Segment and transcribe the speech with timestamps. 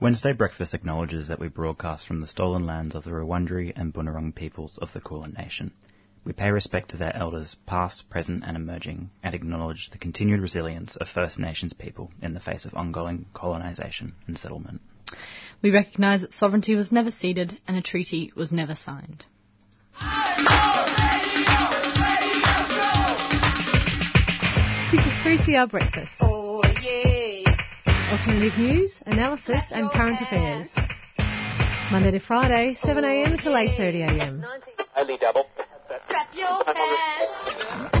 [0.00, 4.34] Wednesday Breakfast acknowledges that we broadcast from the stolen lands of the Wurundjeri and Bunurong
[4.34, 5.72] peoples of the Kulin Nation.
[6.24, 10.96] We pay respect to their elders, past, present, and emerging, and acknowledge the continued resilience
[10.96, 14.80] of First Nations people in the face of ongoing colonisation and settlement.
[15.60, 19.26] We recognise that sovereignty was never ceded and a treaty was never signed.
[24.92, 26.12] This is 3CR Breakfast.
[26.22, 26.59] Oh yeah.
[28.10, 30.68] Alternative news, analysis and current affairs.
[31.92, 34.44] Monday to Friday, 7am to 8.30am.
[34.96, 35.46] Only double.
[36.08, 37.99] Clap your hands.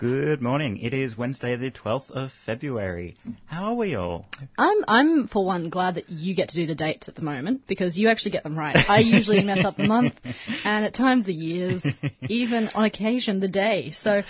[0.00, 0.78] Good morning.
[0.78, 3.16] It is Wednesday, the 12th of February.
[3.44, 4.24] How are we all?
[4.56, 7.66] I'm, I'm for one glad that you get to do the dates at the moment
[7.66, 8.74] because you actually get them right.
[8.88, 10.14] I usually mess up the month
[10.64, 11.84] and at times the years,
[12.30, 13.90] even on occasion the day.
[13.90, 14.22] So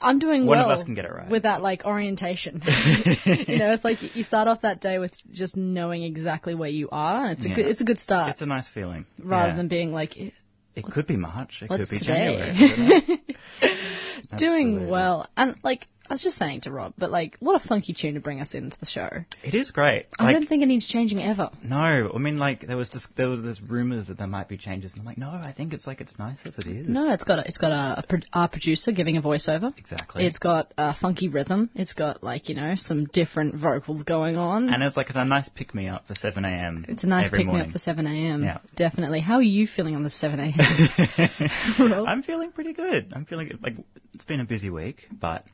[0.00, 1.28] I'm doing One of well us can get it right.
[1.28, 2.62] with that like orientation.
[2.64, 6.88] you know, it's like you start off that day with just knowing exactly where you
[6.92, 7.24] are.
[7.26, 7.54] And it's a Yeah.
[7.56, 9.06] good, it's a good start It's a nice feeling.
[9.20, 9.56] rather Yeah.
[9.56, 10.30] than being like, "Eh,
[10.76, 11.62] It could be March.
[11.62, 12.54] It what's could be today?
[12.54, 13.22] January.
[14.30, 15.28] couldn't doing well.
[15.36, 18.20] And like, I was just saying to Rob, but like, what a funky tune to
[18.20, 19.08] bring us into the show.
[19.44, 20.06] It is great.
[20.18, 21.50] I Like, don't think it needs changing ever.
[21.62, 24.56] no, I mean, like there was just there was this rumors that there might be
[24.56, 26.88] changes, and I'm like, no, I think it's like it's nice as it is.
[26.88, 29.72] No, it's got a, it's got a, a pro- our producer giving a voiceover.
[29.78, 30.26] Exactly.
[30.26, 31.70] It's got a funky rhythm.
[31.76, 34.68] It's got like you know some different vocals going on.
[34.68, 36.84] and it's like it's a nice pick me up for 7 a.m.
[36.88, 37.68] it's a nice every pick me morning.
[37.68, 38.42] up for 7 a.m.
[38.42, 38.58] Yeah.
[38.74, 39.20] Definitely.
[39.20, 40.52] How are you feeling on the 7 a.m.?
[41.92, 42.08] Rob?
[42.08, 43.12] I'm feeling pretty good.
[43.14, 43.74] I'm feeling like
[44.14, 45.44] it's been a busy week, but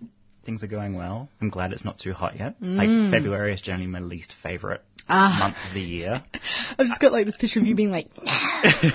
[0.47, 1.29] things are going well.
[1.41, 2.55] I'm glad it's not too hot yet.
[2.61, 5.11] Like February is generally my least favorite Mm.
[5.11, 5.37] Ah.
[5.39, 6.25] month of the year.
[6.79, 8.09] I've just got like this picture of you being like,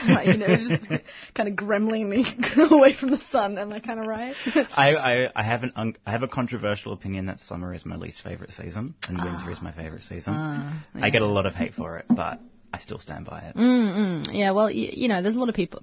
[0.09, 0.89] like you know, just
[1.33, 2.25] kind of gremlingly
[2.71, 3.57] away from the sun.
[3.57, 4.35] Am I kind of right?
[4.75, 7.95] I, I, I have an un- I have a controversial opinion that summer is my
[7.95, 10.33] least favorite season and winter is my favorite season.
[10.35, 12.41] Ah, I get a lot of hate for it, but
[12.73, 13.55] I still stand by it.
[13.55, 14.27] Mm.
[14.31, 15.81] yeah, well, you, you know, there's a lot of people.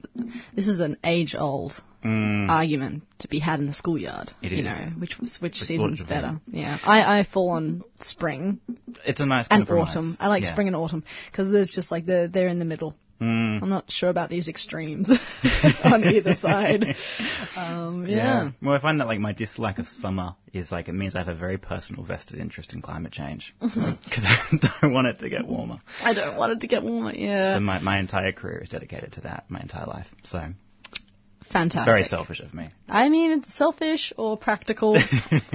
[0.54, 4.28] This is an age-old argument to be had in the schoolyard.
[4.43, 4.47] Mm.
[4.47, 4.65] It you is.
[4.65, 6.41] know, which was which Which season's better?
[6.50, 8.60] Yeah, I, I fall on spring
[9.04, 9.97] It's a nice kind and compromise.
[9.97, 10.16] autumn.
[10.21, 10.53] I like Yeah.
[10.53, 12.94] spring and autumn because there's just like they're they're in the middle.
[13.21, 13.62] Mm.
[13.62, 15.11] I'm not sure about these extremes
[15.84, 16.97] on either side.
[17.56, 18.51] Um, yeah.
[18.62, 21.28] Well, I find that like my dislike of summer is like it means I have
[21.28, 24.39] a very personal vested interest in climate change because I
[24.81, 25.78] don't want it to get warmer.
[26.01, 27.12] I don't want it to get warmer.
[27.12, 30.07] Yeah, So my, my entire career is dedicated to that, my entire life.
[30.23, 30.39] So
[31.41, 31.91] it's fantastic.
[31.93, 32.69] very selfish of me.
[32.89, 34.97] I mean, it's selfish or practical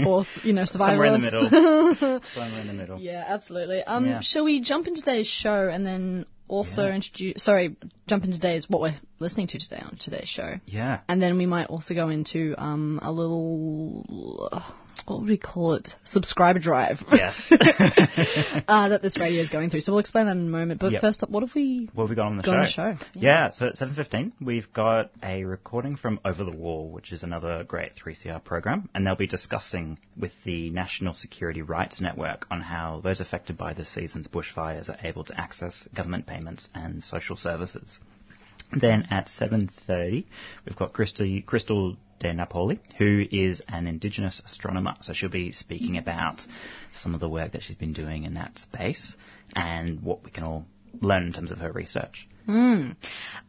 [0.06, 0.68] or you know survivalist.
[0.68, 2.22] Somewhere in the middle.
[2.34, 3.00] Somewhere in the middle.
[3.00, 3.82] Yeah, absolutely.
[3.84, 4.20] Um, Yeah.
[4.22, 6.96] shall we jump into today's show and then also Yeah.
[6.96, 7.44] introduce?
[7.44, 7.76] Sorry,
[8.08, 11.00] jump into today's what we're listening to today on today's show, Yeah.
[11.08, 14.62] and then we might also go into um a little uh,
[15.06, 15.90] what would we call it?
[16.04, 17.02] Subscriber drive.
[17.12, 17.48] Yes.
[17.52, 19.82] uh, that this radio is going through.
[19.82, 20.80] So we'll explain that in a moment.
[20.80, 21.02] But Yep.
[21.02, 21.90] first up, what have we?
[21.94, 22.84] What have we got on the Got show?
[22.84, 23.52] on the show, Yeah.
[23.52, 27.94] so at 7.15, we've got a recording from Over the Wall, which is another great
[27.96, 33.20] 3CR program, and they'll be discussing with the National Security Rights Network on how those
[33.20, 38.00] affected by this season's bushfires are able to access government payments and social services.
[38.72, 40.26] Then at 7.30,
[40.66, 44.96] we've got Christy, Krystal De Napoli, who is an Indigenous astronomer.
[45.02, 46.42] So she'll be speaking about
[46.92, 49.16] some of the work that she's been doing in that space
[49.56, 50.66] and what we can all
[51.02, 52.28] learn in terms of her research.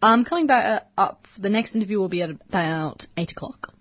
[0.03, 3.74] Um, coming back uh, up, the next interview will be at about eight o'clock.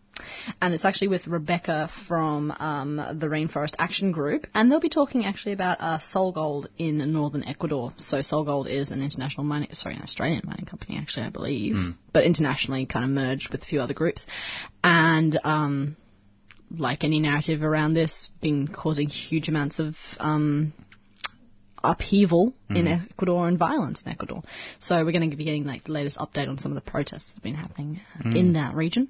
[0.62, 5.26] And it's actually with Rebecca from um, the Rainforest Action Group, and they'll be talking
[5.26, 7.94] actually about uh, SolGold in northern Ecuador.
[7.98, 11.76] So SolGold is an international mining, sorry, an Australian mining company, actually, I believe,
[12.12, 14.26] but internationally kind of merged with a few other groups.
[14.84, 15.96] And um,
[16.78, 20.74] like any narrative around this, been causing huge amounts of um,
[21.84, 24.42] upheaval in Ecuador and violence in Ecuador.
[24.80, 27.28] So we're going to be getting like the latest update on some of the protests
[27.28, 28.00] that have been happening
[28.36, 29.10] in that region.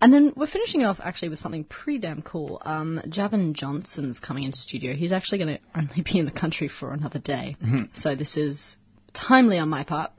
[0.00, 2.62] And then we're finishing off actually with something pretty damn cool.
[2.64, 4.94] Um, Javon Johnson's coming into studio.
[4.94, 7.56] He's actually going to only be in the country for another day.
[7.94, 8.76] So this is
[9.12, 10.12] timely on my part.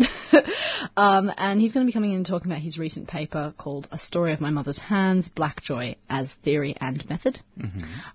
[0.98, 3.88] um, and he's going to be coming in and talking about his recent paper called
[3.92, 7.40] A Story of My Mother's Hands, Black Joy as Theory and Method.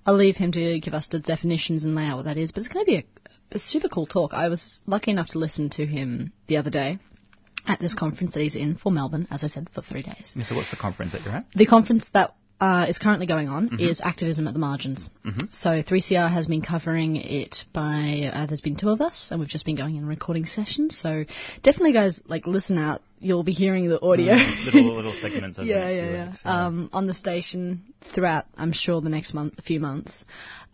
[0.06, 2.60] I'll leave him to give us the definitions and lay out what that is, but
[2.60, 4.34] it's going to be a, a super cool talk.
[4.34, 6.98] I was lucky enough to listen to him the other day
[7.66, 10.34] at this conference that he's in for Melbourne, as I said, for three days.
[10.48, 11.46] So what's the conference that you're at?
[11.54, 15.10] The conference that uh, is currently going on is Activism at the Margins.
[15.52, 19.48] So 3CR has been covering it by, uh, there's been two of us, and we've
[19.48, 20.96] just been going in recording sessions.
[20.96, 21.24] So
[21.62, 23.02] definitely, guys, like listen out.
[23.18, 24.34] you'll be hearing the audio.
[24.64, 26.26] little little segments of yeah, yeah, yeah.
[26.28, 27.82] weeks, Um, on the station
[28.14, 30.24] throughout, I'm sure the next month, a few months,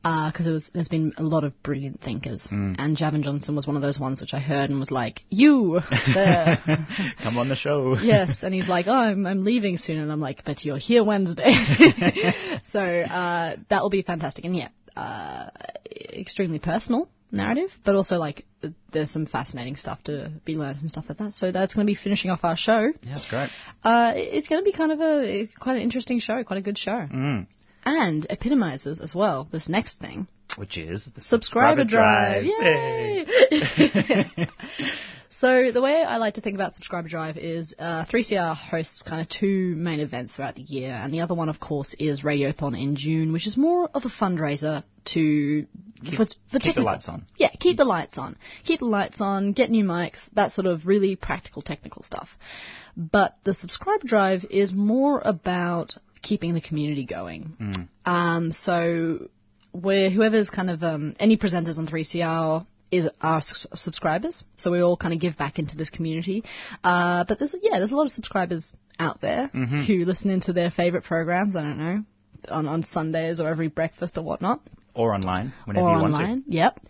[0.03, 2.77] because was there's been a lot of brilliant thinkers, Mm.
[2.79, 5.81] and Javon Johnson was one of those ones which I heard and was like, "You
[6.15, 6.59] there."
[7.23, 7.97] Come on the show.
[8.01, 11.05] yes, and he's like, "Oh, I'm, I'm leaving soon," and I'm like, "But you're here
[11.05, 11.53] Wednesday."
[12.73, 15.51] so uh, that will be fantastic, and yeah, uh,
[16.13, 18.45] extremely personal narrative, but also like
[18.93, 21.33] there's some fascinating stuff to be learned and stuff like that.
[21.33, 22.81] So that's going to be finishing off our show.
[23.03, 23.51] Yeah, that's great.
[23.85, 26.77] Uh, it's going to be kind of a quite an interesting show, quite a good
[26.79, 27.47] show, Mm.
[27.85, 30.27] And epitomizes as well this next thing.
[30.57, 32.45] Which is the Subscriber drive.
[32.45, 33.25] Yay.
[33.51, 34.49] Yay!
[35.31, 39.21] so the way I like to think about Subscriber Drive is uh, 3CR hosts kind
[39.21, 42.81] of two main events throughout the year, and the other one, of course, is Radiothon
[42.81, 44.83] in June, which is more of a fundraiser
[45.15, 45.67] to
[46.17, 47.27] for, for Keep the lights on.
[47.37, 48.37] yeah, keep the lights on.
[48.65, 52.29] Keep the lights on, get new mics, that sort of really practical technical stuff.
[52.97, 57.89] But the subscriber drive is more about keeping the community going.
[58.05, 59.29] Um, so
[59.73, 64.97] where whoever's kind of um, any presenters on 3CR is our subscribers, so we all
[64.97, 66.43] kind of give back into this community.
[66.83, 70.71] Uh, but there's yeah, there's a lot of subscribers out there who listen into their
[70.71, 71.55] favorite programs.
[71.55, 72.05] I don't know
[72.49, 74.61] on on Sundays or every breakfast or whatnot
[74.95, 76.45] Or online, whenever or you want online.
[76.49, 76.81] Yep.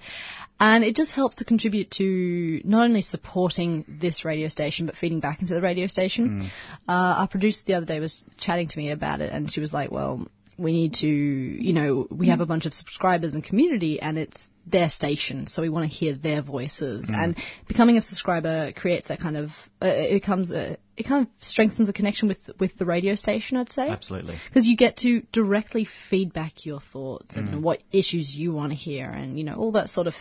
[0.61, 5.19] And it just helps to contribute to not only supporting this radio station, but feeding
[5.19, 6.51] back into the radio station.
[6.87, 9.73] Uh, our producer the other day was chatting to me about it, and she was
[9.73, 10.27] like, well,
[10.61, 14.49] we need to, you know, we have a bunch of subscribers and community, and it's
[14.67, 17.11] their station, so we want to hear their voices.
[17.13, 17.37] And
[17.67, 19.51] becoming a subscriber creates that kind of,
[19.83, 23.57] uh, it becomes, a, it kind of strengthens the connection with with the radio station,
[23.57, 23.89] I'd say.
[23.89, 24.37] Absolutely.
[24.49, 29.09] because you get to directly feedback your thoughts and what issues you want to hear
[29.09, 30.15] and you know all that sort of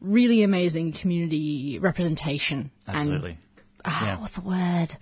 [0.00, 3.30] really amazing community representation Absolutely.
[3.30, 3.38] and
[3.88, 4.20] ah, Yeah.
[4.20, 4.96] what's the word?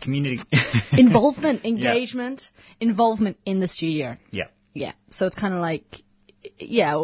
[0.00, 0.40] Community.
[0.92, 4.16] involvement engagement involvement in the studio.
[4.30, 4.48] Yeah.
[4.72, 4.92] yeah.
[5.10, 6.02] So it's kind of like
[6.58, 6.96] yeah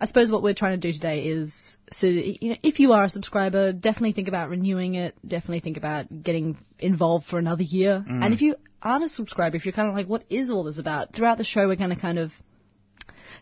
[0.00, 3.04] i suppose what we're trying to do today is so you know if you are
[3.04, 8.04] a subscriber definitely think about renewing it definitely think about getting involved for another year.
[8.08, 8.24] Mm.
[8.24, 10.78] And if you aren't a subscriber if you're kind of like what is all this
[10.78, 11.14] about?
[11.14, 12.32] Throughout the show we're going to kind of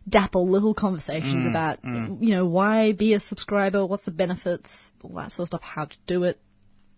[0.09, 2.19] dapple little conversations mm, about mm.
[2.21, 3.87] you know why be a subscriber?
[3.87, 4.91] What's the benefits?
[5.03, 6.39] All that sort of stuff how to do it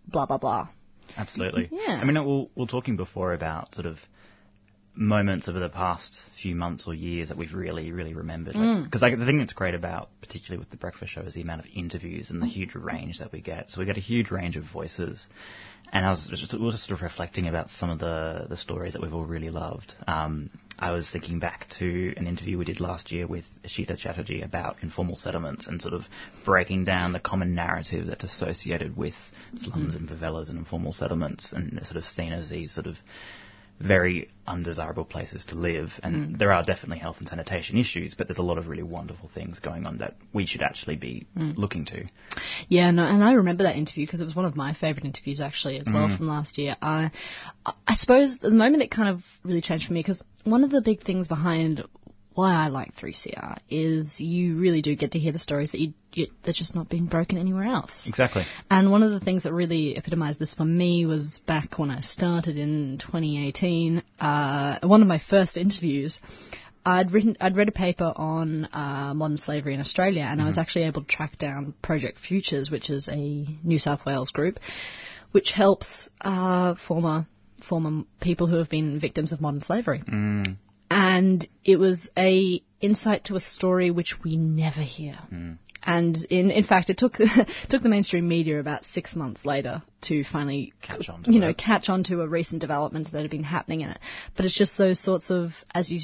[0.07, 0.69] blah blah blah
[1.17, 1.69] Absolutely.
[1.73, 1.99] Yeah.
[2.01, 3.99] I mean, we we were talking before about sort of
[4.95, 8.55] moments over the past few months or years that we've really, really remembered.
[8.55, 9.03] Because mm.
[9.03, 11.67] like, the thing that's great about, particularly with the breakfast show, is the amount of
[11.75, 12.51] interviews and the mm.
[12.51, 13.71] huge range that we get.
[13.71, 15.27] So we get a huge range of voices.
[15.93, 18.57] And I was just, we were just sort of reflecting about some of the, the
[18.57, 19.93] stories that we've all really loved.
[20.07, 24.43] Um, I was thinking back to an interview we did last year with Ishita Chatterjee
[24.43, 26.05] about informal settlements and sort of
[26.45, 29.15] breaking down the common narrative that's associated with
[29.57, 29.99] slums mm.
[29.99, 32.97] and favelas and informal settlements and sort of seen as these sort of
[33.81, 35.93] very undesirable places to live.
[36.03, 36.39] And mm.
[36.39, 39.59] there are definitely health and sanitation issues, but there's a lot of really wonderful things
[39.59, 41.57] going on that we should actually be mm.
[41.57, 42.05] looking to.
[42.69, 45.41] Yeah, no, and I remember that interview because it was one of my favourite interviews
[45.41, 46.17] actually as well mm.
[46.17, 46.77] from last year.
[46.83, 47.11] I,
[47.65, 50.83] I suppose the moment it kind of really changed for me because one of the
[50.83, 51.83] big things behind
[52.35, 55.95] why I like 3CR is you really do get to hear the stories that you,
[56.13, 58.07] you they're just not being broken anywhere else.
[58.07, 58.45] Exactly.
[58.71, 62.01] And one of the things that really epitomized this for me was back when I
[62.01, 64.03] started in 2018.
[64.21, 66.21] Uh, one of my first interviews,
[66.85, 70.57] I'd written, I'd read a paper on uh, modern slavery in Australia, and I was
[70.57, 74.59] actually able to track down Project Futures, which is a New South Wales group,
[75.33, 77.27] which helps uh, former
[77.69, 80.03] former people who have been victims of modern slavery.
[80.91, 85.15] And it was a insight to a story which we never hear.
[85.29, 85.53] Hmm.
[85.83, 87.15] And in in fact, it took
[87.69, 91.49] took the mainstream media about six months later to finally Catch on to you know
[91.51, 91.59] it.
[91.59, 93.99] catch on to a recent development that had been happening in it.
[94.37, 96.01] But it's just those sorts of as you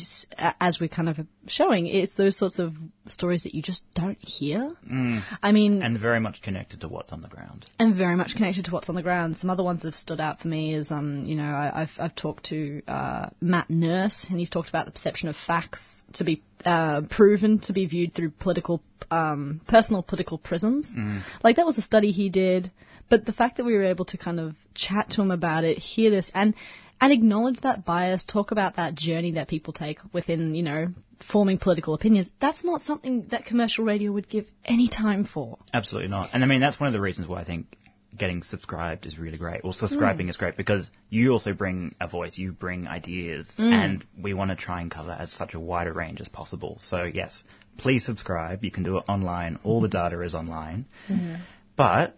[0.61, 2.75] as we're kind of showing, it's those sorts of
[3.09, 4.71] stories that you just don't hear.
[5.43, 7.65] I mean, And very much connected to what's on the ground.
[7.79, 9.37] and very much connected to what's on the ground.
[9.39, 11.93] Some other ones that have stood out for me is, um, you know, I, I've
[11.99, 16.25] I've talked to uh, Matt Nurse, and he's talked about the perception of facts to
[16.25, 20.95] be uh, proven to be viewed through political, um, personal political prisms.
[21.43, 22.71] Like that was a study he did,
[23.09, 25.79] but the fact that we were able to kind of chat to him about it,
[25.79, 26.55] hear this, and
[27.01, 30.89] and acknowledge that bias, talk about that journey that people take within, you know,
[31.31, 32.29] forming political opinions.
[32.41, 35.59] That's not something that commercial radio would give any time for.
[35.75, 36.31] Absolutely not.
[36.33, 37.77] And I mean, that's one of the reasons why I think
[38.17, 39.63] getting subscribed is really great.
[39.63, 39.79] Well, hmm.
[39.79, 43.73] subscribing is great because you also bring a voice, you bring ideas, hmm.
[43.73, 46.79] and we want to try and cover as such a wider range as possible.
[46.81, 47.43] So, yes,
[47.79, 48.65] please subscribe.
[48.65, 49.59] You can do it online.
[49.65, 50.87] All the data is online.
[51.09, 51.37] Mm-hmm.
[51.77, 52.17] But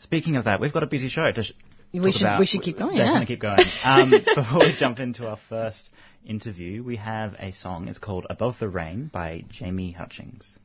[0.00, 1.52] speaking of that, we've got a busy show to sh-
[1.92, 3.26] We should- about- we should keep going, Definitely yeah.
[3.26, 3.58] keep going.
[3.84, 5.90] Um, before we jump into our first
[6.24, 7.88] interview, we have a song.
[7.88, 10.56] It's called "Above the Rain" by Jamie Hutchings.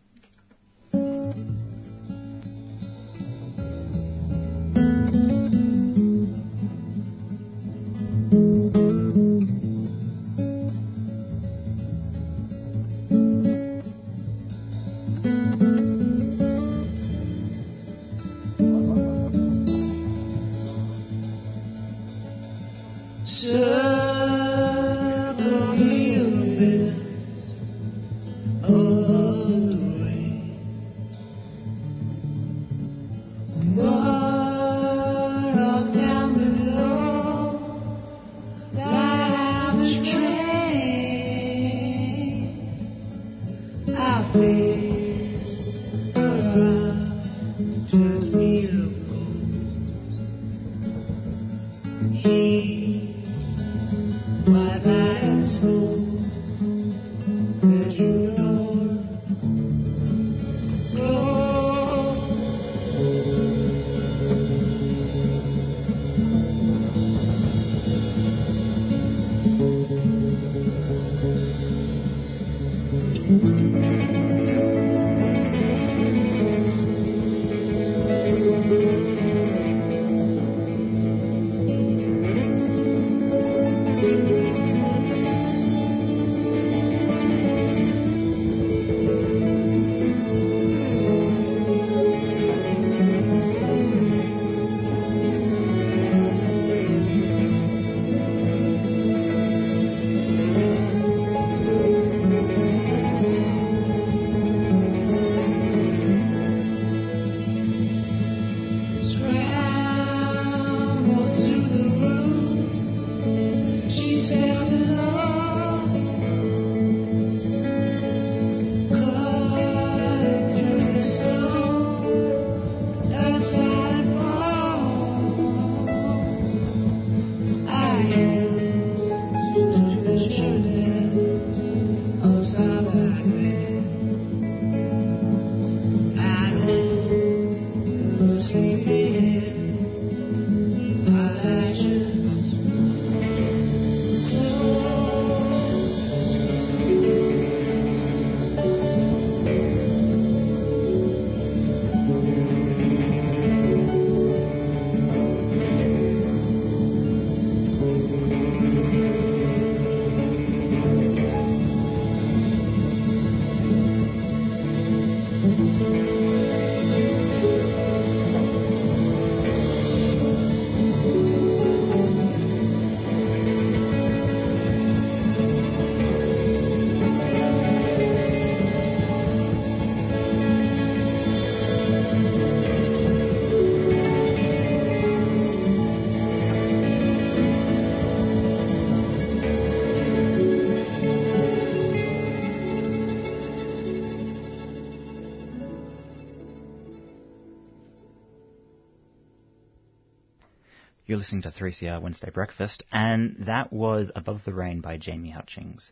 [201.18, 205.92] You're listening to 3CR Wednesday Breakfast, and that was Above the Rain by Jamie Hutchings.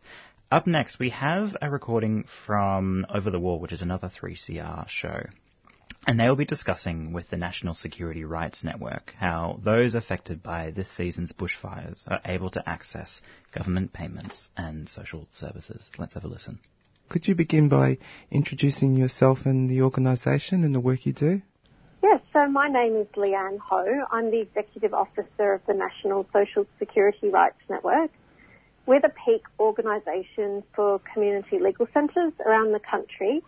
[0.52, 5.24] Up next, we have a recording from Over the Wall, which is another 3CR show.
[6.06, 10.70] And they will be discussing with the National Security Rights Network how those affected by
[10.70, 13.20] this season's bushfires are able to access
[13.52, 15.90] government payments and social services.
[15.98, 16.60] Let's have a listen.
[17.10, 17.98] Could you begin by
[18.30, 21.42] introducing yourself and the organisation and the work you do?
[22.36, 23.86] So my name is Leanne Ho.
[24.12, 28.12] I'm the Executive Officer of the National Social Security Rights Network.
[28.86, 33.42] We're the peak organisation for community legal centres around the country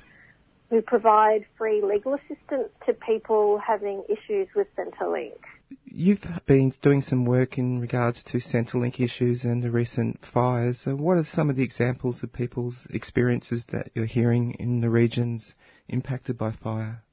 [0.69, 5.35] who provide free legal assistance to people having issues with Centrelink.
[5.83, 10.79] You've been doing some work in regards to Centrelink issues and the recent fires.
[10.79, 14.89] So what are some of the examples of people's experiences that you're hearing in the
[14.89, 15.53] regions
[15.89, 17.03] impacted by fire?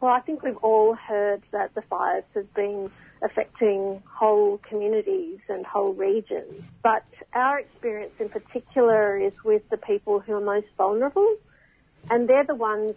[0.00, 2.90] Well, I think we've all heard that the fires have been
[3.20, 6.62] affecting whole communities and whole regions.
[6.84, 11.36] But our experience in particular is with the people who are most vulnerable.
[12.10, 12.92] And they're the ones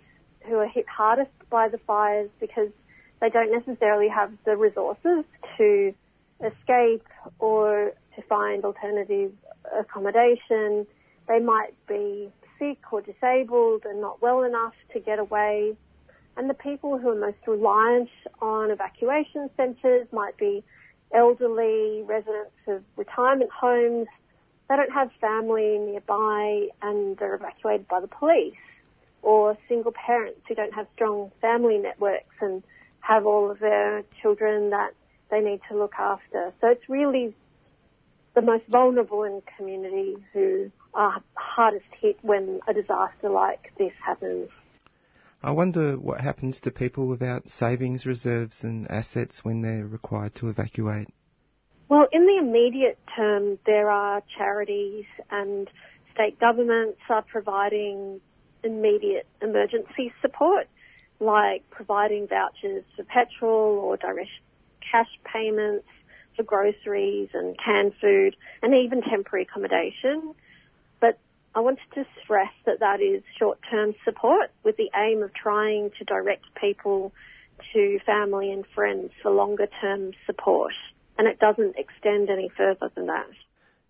[0.47, 2.69] who are hit hardest by the fires because
[3.19, 5.25] they don't necessarily have the resources
[5.57, 5.93] to
[6.39, 7.07] escape
[7.39, 9.31] or to find alternative
[9.79, 10.85] accommodation.
[11.27, 15.75] They might be sick or disabled and not well enough to get away.
[16.37, 18.09] And the people who are most reliant
[18.41, 20.63] on evacuation centres might be
[21.13, 24.07] elderly, residents of retirement homes,
[24.69, 28.55] they don't have family nearby and they're evacuated by the police,
[29.21, 32.63] or single parents who don't have strong family networks and
[33.01, 34.93] have all of their children that
[35.29, 36.53] they need to look after.
[36.61, 37.35] So it's really
[38.33, 44.49] the most vulnerable in communities who are hardest hit when a disaster like this happens.
[45.43, 50.49] I wonder what happens to people without savings reserves and assets when they're required to
[50.49, 51.07] evacuate.
[51.89, 55.67] Well, in the immediate term, there are charities and
[56.13, 58.21] state governments are providing
[58.63, 60.67] immediate emergency support,
[61.19, 64.29] like providing vouchers for petrol or direct
[64.91, 65.87] cash payments
[66.35, 70.35] for groceries and canned food and even temporary accommodation.
[71.53, 76.05] I wanted to stress that that is short-term support with the aim of trying to
[76.05, 77.11] direct people
[77.73, 80.73] to family and friends for longer-term support.
[81.17, 83.27] And it doesn't extend any further than that.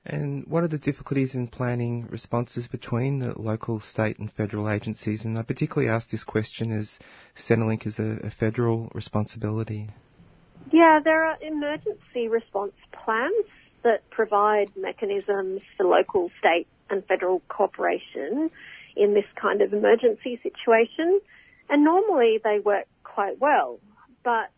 [0.04, 5.26] And what are the difficulties in planning responses between the local, state and federal agencies?
[5.26, 6.98] And I particularly ask this question as
[7.38, 9.90] Centrelink is a, a federal responsibility.
[10.72, 13.46] Yeah, there are emergency response plans
[13.84, 18.52] that provide mechanisms for local, state and federal cooperation
[18.96, 21.20] in this kind of emergency situation.
[21.70, 23.80] And normally they work quite well,
[24.24, 24.52] but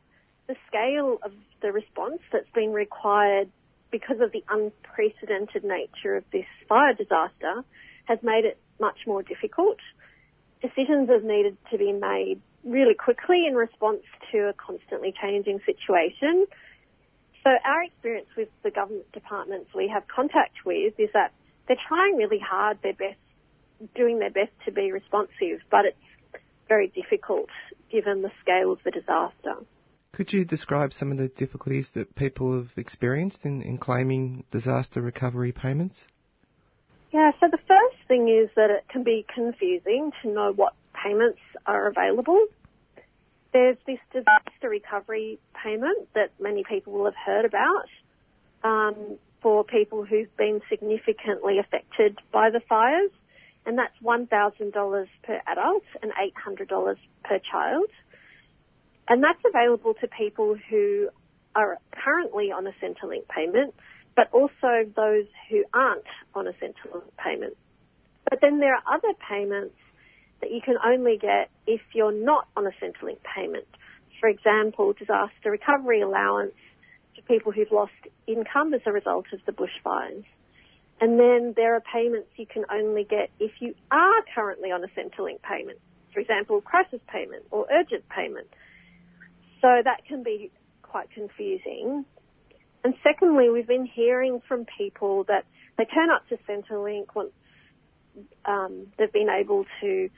[0.48, 3.50] the scale of the response that's been required
[3.92, 7.64] because of the unprecedented nature of this fire disaster
[8.06, 9.78] has made it much more difficult.
[10.62, 16.48] Decisions have needed to be made really quickly in response to a constantly changing situation.
[17.44, 21.34] So our experience with the government departments we have contact with is that
[21.68, 23.18] they're trying really hard, their best,
[23.96, 27.50] doing their best to be responsive, but it's very difficult
[27.92, 29.56] given the scale of the disaster.
[30.14, 35.02] Could you describe some of the difficulties that people have experienced in, in claiming disaster
[35.02, 36.08] recovery payments?
[37.12, 41.40] Yeah, so the first thing is that it can be confusing to know what payments
[41.66, 42.46] are available.
[43.54, 47.88] There's this disaster recovery payment that many people will have heard about
[48.64, 53.12] um, for people who've been significantly affected by the fires,
[53.66, 57.86] and that's $1,000 per adult and $800 per child.
[59.08, 61.10] And that's available to people who
[61.56, 63.76] are currently on a Centrelink payment,
[64.16, 67.58] but also those who aren't on a Centrelink payment.
[68.30, 69.76] But then there are other payments
[70.42, 73.68] that you can only get if you're not on a Centrelink payment.
[74.20, 76.54] For example, disaster recovery allowance
[77.28, 77.92] people who've lost
[78.28, 80.26] income as a result of the bushfires.
[81.02, 84.88] And then there are payments you can only get if you are currently on a
[84.88, 85.80] Centrelink payment.
[86.14, 88.48] For example, crisis payment or urgent payment.
[89.62, 92.06] So that can be quite confusing.
[92.84, 95.46] And secondly, we've been hearing from people that
[95.78, 97.32] they turn up to Centrelink once
[98.46, 100.10] um, they've been able to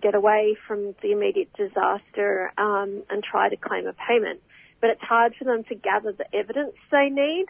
[0.00, 4.40] get away from the immediate disaster um, and try to claim a payment.
[4.84, 7.46] But it's hard for them to gather the evidence they need.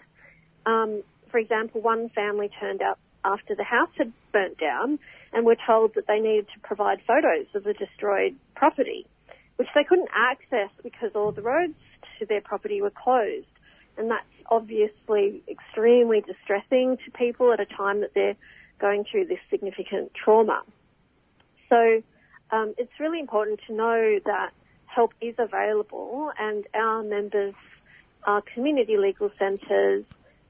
[0.67, 5.01] Um, for example, one family turned up after the house had burnt down
[5.33, 9.05] and were told that they needed to provide photos of the destroyed property,
[9.57, 11.75] which they couldn't access because all the roads
[12.21, 13.49] to their property were closed.
[13.99, 18.37] And that's obviously extremely distressing to people at a time that they're
[18.81, 20.63] going through this significant trauma.
[21.69, 22.01] So
[22.53, 24.53] um, it's really important to know that
[24.95, 27.55] help is available and our members
[28.25, 30.05] are community legal centres.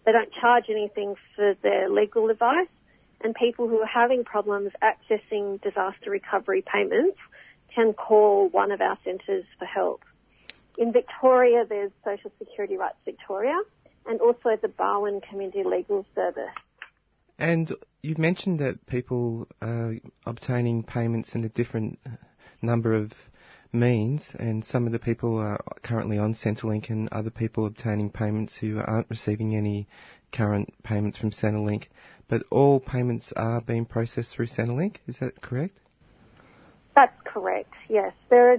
[0.04, 2.68] They don't charge anything for their legal advice
[3.22, 7.16] and people who are having problems accessing disaster recovery payments
[7.74, 10.02] can call one of our centres for help.
[10.76, 13.58] In Victoria, there's Social Security Rights Victoria
[14.06, 16.44] and also the Barwon Community Legal Service.
[17.38, 19.94] And you've mentioned that people are
[20.26, 21.98] obtaining payments in a different
[22.62, 23.12] number of
[23.74, 28.56] means, and some of the people are currently on Centrelink, and other people obtaining payments
[28.56, 29.88] who aren't receiving any
[30.32, 31.84] current payments from Centrelink.
[32.28, 34.96] But all payments are being processed through Centrelink.
[35.06, 35.76] Is that correct?
[36.94, 37.72] That's correct.
[37.88, 38.58] Yes, there are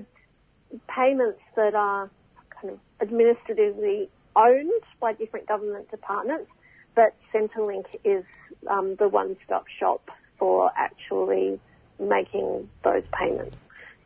[0.88, 2.10] payments that are
[2.49, 6.51] kind of administratively owned by different government departments,
[6.95, 8.23] but Centrelink is
[8.69, 11.60] um, the one-stop shop for actually
[11.99, 13.56] making those payments.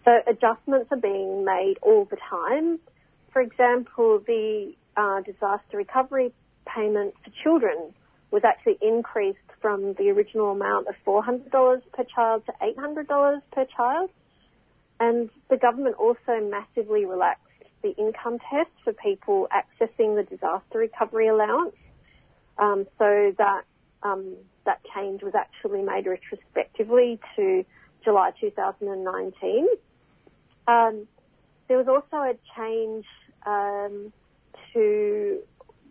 [0.10, 2.80] So adjustments are being made all the time.
[3.32, 6.34] For example, the uh, disaster recovery
[6.65, 7.93] payment for children
[8.32, 14.10] was actually increased from the original amount of $400 per child to $800 per child.
[15.00, 17.43] And the government also massively relaxed
[17.84, 21.76] the income test for people accessing the disaster recovery allowance.
[22.58, 23.62] Um, so that
[24.02, 27.63] um, that change was actually made retrospectively to
[28.04, 29.67] July 2019.
[30.69, 31.08] Um,
[31.67, 33.05] there was also a change
[33.45, 34.13] um,
[34.73, 35.39] to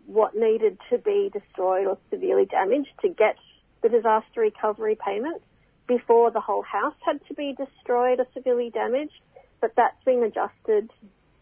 [0.05, 3.35] what needed to be destroyed or severely damaged to get
[3.81, 5.41] the disaster recovery payment.
[5.87, 9.19] Before the whole house had to be destroyed or severely damaged,
[9.59, 10.91] but that's been adjusted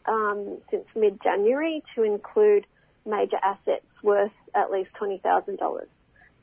[0.06, 2.66] um, since mid-January to include
[3.06, 5.58] major assets worth at least $20,000.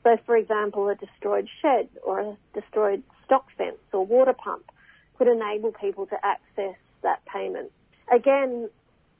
[0.03, 4.69] So, for example, a destroyed shed or a destroyed stock fence or water pump
[5.17, 6.75] could enable people to access
[7.05, 7.71] that payment.
[8.13, 8.69] Again,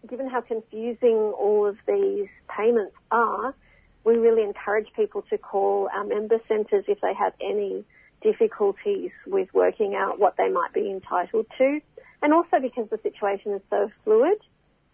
[0.08, 3.56] given how confusing all of these payments are,
[4.04, 7.84] we really encourage people to call our member centres if they have any
[8.21, 11.80] difficulties with working out what they might be entitled to.
[12.21, 14.39] And also because the situation is so fluid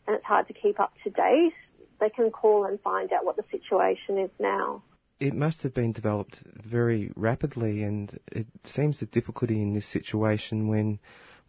[0.07, 1.53] and it's hard to keep up to date,
[1.99, 4.83] they can call and find out what the situation is now.
[5.19, 10.67] It must have been developed very rapidly, and it seems the difficulty in this situation
[10.67, 10.99] when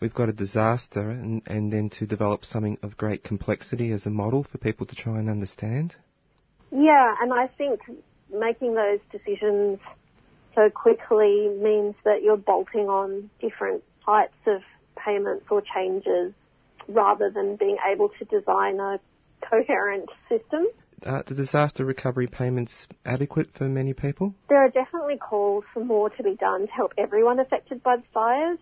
[0.02, 4.10] we've got a disaster and, and then to develop something of great complexity as a
[4.10, 5.94] model for people to try and understand.
[6.72, 7.80] Yeah, and I think
[8.28, 9.78] making those decisions
[10.56, 14.62] so quickly means that you're bolting on different types of
[14.96, 16.34] payments or changes
[16.88, 18.98] rather than being able to design a
[19.48, 20.66] coherent system.
[21.06, 24.34] Are the disaster recovery payments adequate for many people?
[24.48, 28.04] There are definitely calls for more to be done to help everyone affected by the
[28.12, 28.58] fires.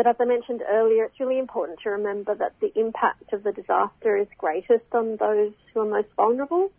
[0.00, 3.52] But as I mentioned earlier, it's really important to remember that the impact of the
[3.52, 6.72] disaster is greatest on those who are most vulnerable.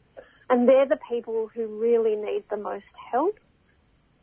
[0.50, 3.38] And they're the people who really need the most help.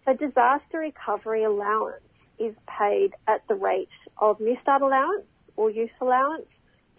[0.04, 2.02] So disaster recovery allowance
[2.40, 3.88] is paid at the rate
[4.20, 6.48] of Newstart allowance or youth allowance,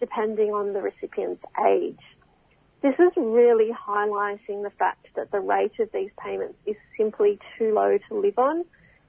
[0.00, 2.00] depending on the recipient's age.
[2.80, 7.74] This is really highlighting the fact that the rate of these payments is simply too
[7.74, 8.64] low to live on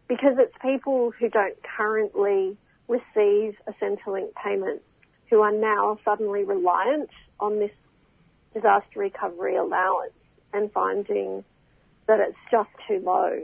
[0.09, 2.57] because it's people who don't currently
[2.91, 4.81] receive a Centrelink payment
[5.29, 7.71] who are now suddenly reliant on this
[8.53, 10.11] disaster recovery allowance
[10.53, 11.43] and finding
[12.07, 13.39] that it's just too low.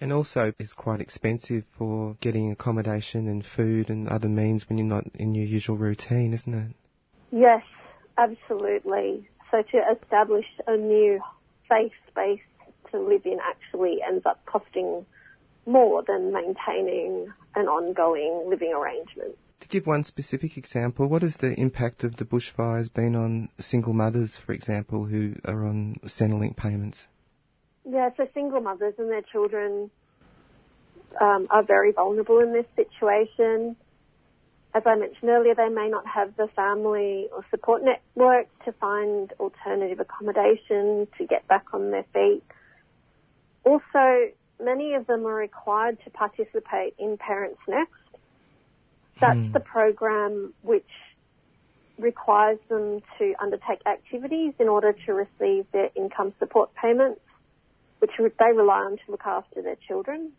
[0.00, 4.86] And also, it's quite expensive for getting accommodation and food and other means when you're
[4.86, 6.74] not in your usual routine, isn't it?
[7.30, 7.62] Yes,
[8.16, 9.28] absolutely.
[9.50, 11.20] So to establish a new
[11.68, 12.40] safe space
[12.90, 15.04] to live in actually ends up costing
[15.66, 19.36] more than maintaining an ongoing living arrangement.
[19.60, 23.92] To give one specific example, what has the impact of the bushfires been on single
[23.92, 27.06] mothers, for example, who are on Centrelink payments?
[27.84, 29.90] Yeah, so single mothers and their children
[31.20, 33.76] um, are very vulnerable in this situation.
[34.74, 39.32] As I mentioned earlier, they may not have the family or support network to find
[39.40, 42.42] alternative accommodation to get back on their feet.
[43.64, 47.86] Also, many of them are required to participate in ParentsNext.
[49.20, 49.52] That's Hmm.
[49.52, 50.90] the program which
[51.98, 57.20] requires them to undertake activities in order to receive their income support payments,
[58.00, 60.32] which they rely on to look after their children.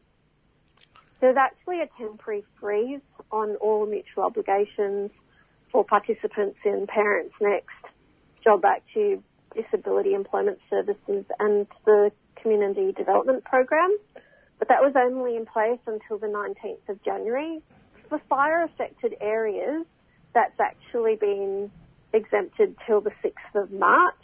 [1.19, 3.01] There's actually a temporary freeze
[3.31, 5.09] on all mutual obligations
[5.71, 7.63] for participants in ParentsNext,
[8.43, 9.23] Job Active,
[9.55, 12.11] Disability Employment Services and the
[12.47, 13.97] Community Development Program.
[14.57, 17.61] But that was only in place until the 19th of January.
[18.07, 19.85] For fire affected areas,
[20.33, 21.69] that's actually been
[22.13, 24.15] exempted till the 6th of March.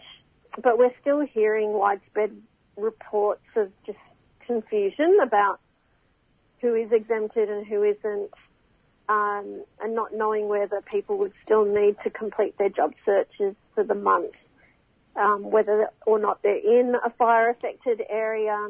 [0.62, 2.32] But we're still hearing widespread
[2.78, 4.00] reports of just
[4.48, 5.60] confusion about
[6.62, 8.32] who is exempted and who isn't,
[9.10, 13.84] um, and not knowing whether people would still need to complete their job searches for
[13.84, 14.34] the month,
[15.15, 18.69] um, whether or not they're in a fire affected area.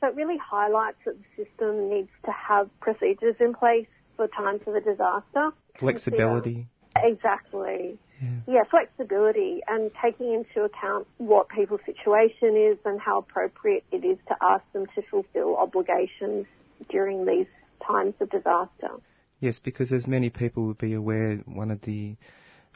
[0.00, 4.60] So it really highlights that the system needs to have procedures in place for times
[4.66, 5.50] of a disaster.
[5.78, 6.66] Flexibility.
[6.96, 7.98] Exactly.
[8.20, 8.28] Yeah.
[8.46, 14.18] Yeah, flexibility and taking into account what people's situation is and how appropriate it is
[14.28, 16.46] to ask them to fulfill obligations
[16.90, 17.46] during these
[17.86, 18.90] times of disaster.
[19.38, 22.16] Yes, because as many people would be aware, one of the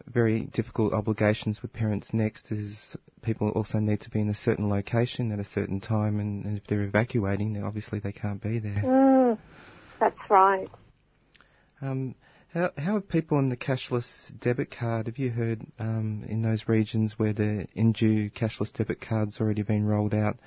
[0.07, 5.33] very difficult obligations with ParentsNext is people also need to be in a certain location
[5.33, 8.83] at a certain time, and, and if they're evacuating, then obviously they can't be there.
[8.85, 9.39] Mm,
[10.01, 10.69] that's right.
[11.81, 12.15] Um,
[12.53, 16.69] how, how have people on the cashless debit card, have you heard um, in those
[16.69, 20.39] regions where the indue cashless debit card's already been rolled out,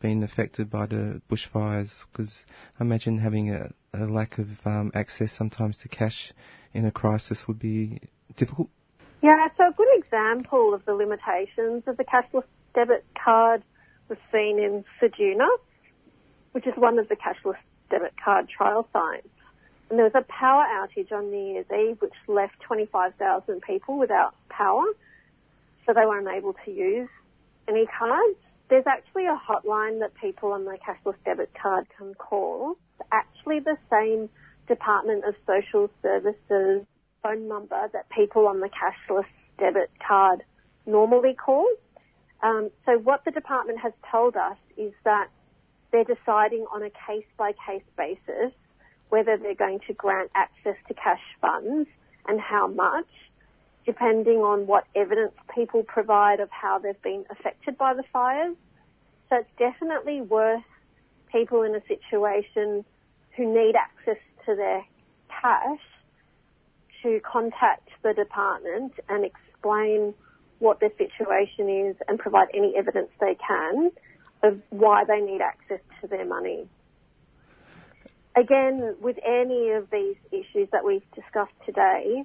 [0.00, 1.90] been affected by the bushfires?
[2.12, 2.44] Because
[2.78, 6.32] I imagine having a, a lack of um, access sometimes to cash
[6.72, 8.00] in a crisis would be
[8.36, 8.70] difficult.
[9.26, 12.44] Yeah, so a good example of the limitations of the cashless
[12.76, 13.64] debit card
[14.08, 15.48] was seen in Ceduna,
[16.52, 17.58] which is one of the cashless
[17.90, 19.26] debit card trial sites.
[19.90, 24.36] And there was a power outage on New Year's Eve which left 25,000 people without
[24.48, 24.84] power,
[25.84, 27.08] so they were unable to use
[27.66, 28.38] any cards.
[28.70, 32.76] There's actually a hotline that people on the cashless debit card can call.
[33.00, 34.28] It's actually the same
[34.68, 36.86] Department of Social Services
[37.26, 39.26] phone number that people on the cashless
[39.58, 40.42] debit card
[40.86, 41.66] normally call.
[42.42, 45.28] Um, so what the department has told us is that
[45.90, 48.52] they're deciding on a case by case basis
[49.08, 51.88] whether they're going to grant access to cash funds
[52.26, 53.06] and how much,
[53.84, 58.56] depending on what evidence people provide of how they've been affected by the fires.
[59.30, 60.64] So it's definitely worth
[61.32, 62.84] people in a situation
[63.36, 64.84] who need access to their
[65.40, 65.80] cash
[67.06, 70.12] to contact the department and explain
[70.58, 73.92] what their situation is and provide any evidence they can
[74.42, 76.68] of why they need access to their money.
[78.36, 82.24] Again, with any of these issues that we've discussed today,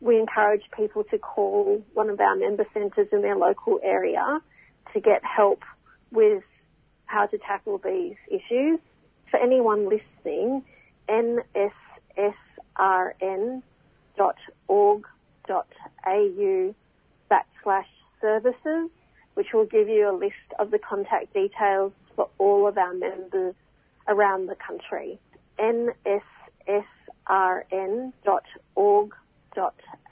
[0.00, 4.40] we encourage people to call one of our member centres in their local area
[4.92, 5.62] to get help
[6.10, 6.42] with
[7.06, 8.80] how to tackle these issues.
[9.30, 10.64] For anyone listening,
[14.20, 15.02] nssrn.org.au
[17.30, 17.86] backslash
[18.20, 18.90] services,
[19.34, 23.54] which will give you a list of the contact details for all of our members
[24.08, 25.18] around the country.
[25.58, 25.92] nssrn.org.au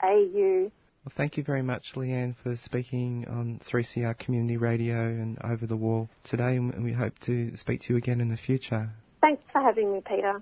[0.01, 5.77] Well, thank you very much, Leanne, for speaking on 3CR Community Radio and Over the
[5.77, 8.89] Wall today, and we hope to speak to you again in the future.
[9.21, 10.41] Thanks for having me, Peter.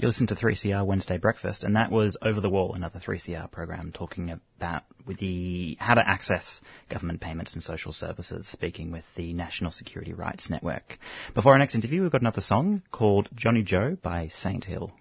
[0.00, 3.90] You listened to 3CR Wednesday Breakfast, and that was Over the Wall, another 3CR program
[3.90, 9.72] talking about the how to access government payments and social services, speaking with the National
[9.72, 11.00] Security Rights Network.
[11.34, 14.92] Before our next interview, we've got another song called Johnny Joe by Saint Hill.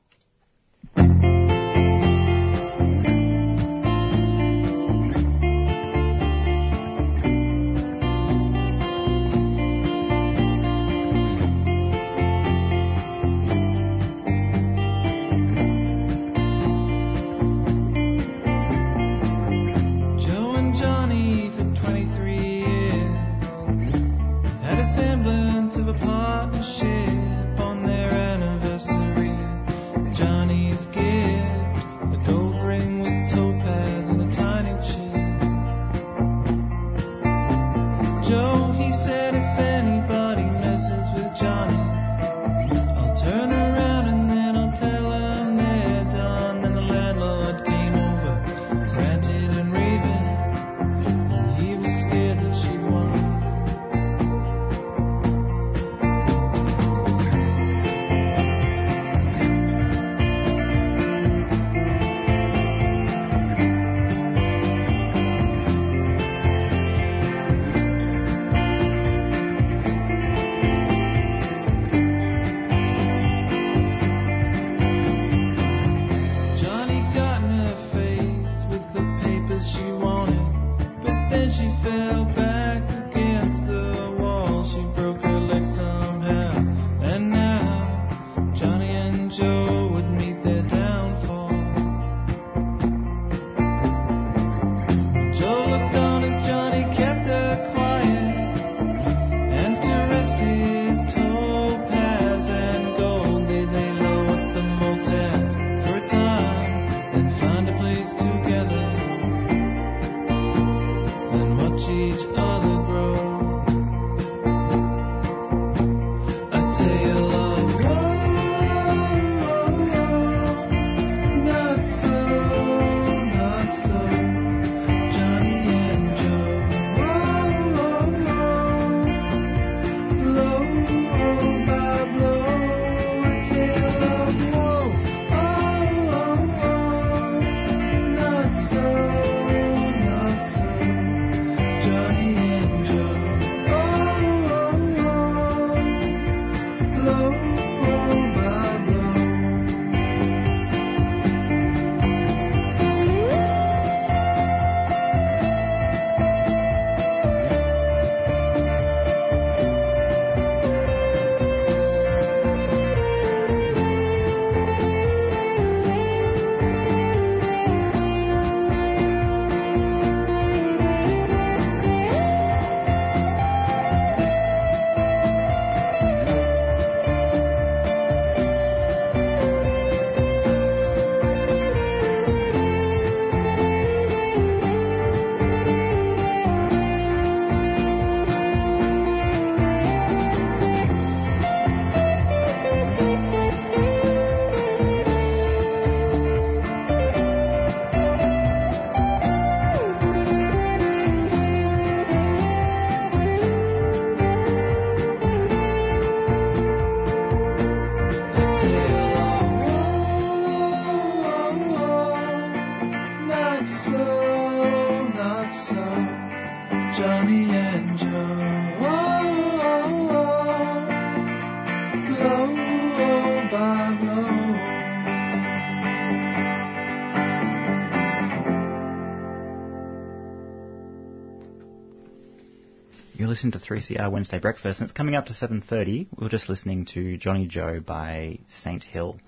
[233.37, 236.07] Listening to 3CR Wednesday Breakfast, and it's coming up to 7.30.
[236.17, 239.19] We are just listening to Johnny Joe by Saint Hill.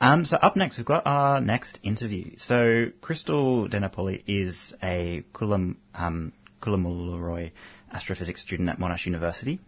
[0.00, 2.36] Um, so up next, we've got our next interview.
[2.38, 7.50] So Krystal De Napoli is a Kulam, um, Gamilaroi
[7.92, 9.58] astrophysics student at Monash University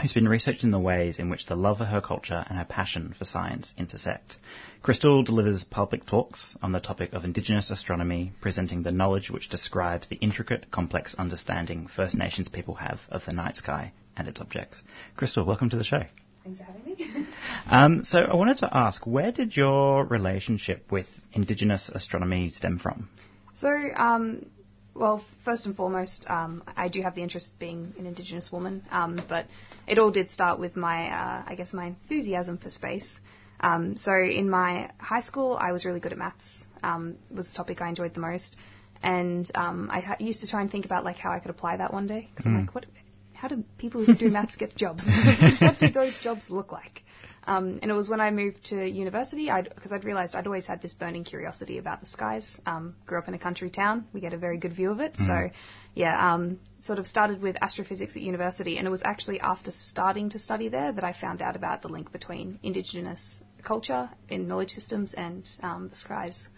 [0.00, 3.14] who's been researching the ways in which the love of her culture and her passion
[3.16, 4.36] for science intersect.
[4.82, 10.08] Krystal delivers public talks on the topic of Indigenous astronomy, presenting the knowledge which describes
[10.08, 14.82] the intricate, complex understanding First Nations people have of the night sky and its objects.
[15.16, 16.02] Krystal, welcome to the show.
[16.42, 17.26] Thanks for having me.
[17.70, 23.08] Um, so I wanted to ask, where did your relationship with Indigenous astronomy stem from?
[23.54, 24.46] so, um,
[24.94, 28.82] well, first and foremost, um, I do have the interest of being an Indigenous woman,
[28.90, 29.46] um, but
[29.86, 33.20] it all did start with my, uh, I guess, my enthusiasm for space.
[33.60, 36.64] Um, so in my high school, I was really good at maths.
[36.82, 38.56] Um, was the topic I enjoyed the most,
[39.02, 41.76] and um, I ha- used to try and think about like how I could apply
[41.76, 42.86] that one day because I'm like, what?
[43.34, 45.08] How do people who do maths get jobs?
[45.60, 47.02] what do those jobs look like?
[47.44, 50.80] Um, and it was when I moved to university, because I'd, realised I'd always had
[50.80, 52.60] this burning curiosity about the skies.
[52.66, 55.16] Um, grew up in a country town, we get a very good view of it.
[55.16, 55.50] So,
[55.94, 60.30] yeah, um, sort of started with astrophysics at university, and it was actually after starting
[60.30, 64.70] to study there that I found out about the link between Indigenous culture in knowledge
[64.70, 66.48] systems and um, the skies,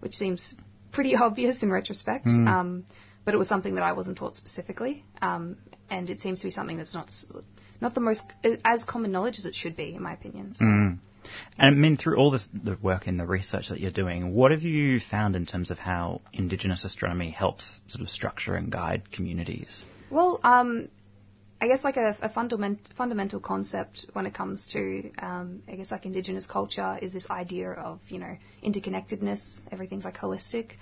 [0.00, 0.54] which seems
[0.92, 2.26] pretty obvious in retrospect.
[2.26, 2.84] Um,
[3.24, 5.56] but it was something that I wasn't taught specifically, um,
[5.88, 7.10] and it seems to be something that's not
[7.84, 8.24] not the most
[8.64, 10.54] as common knowledge as it should be, in my opinion.
[10.54, 10.64] So.
[10.64, 10.98] And
[11.58, 14.62] I mean, through all this the work and the research that you're doing, what have
[14.62, 19.84] you found in terms of how Indigenous astronomy helps sort of structure and guide communities?
[20.10, 20.88] Well, um,
[21.60, 25.90] I guess like a, a fundament, fundamental concept when it comes to, um, I guess
[25.90, 29.60] like Indigenous culture is this idea of you know interconnectedness.
[29.70, 30.72] Everything's like holistic,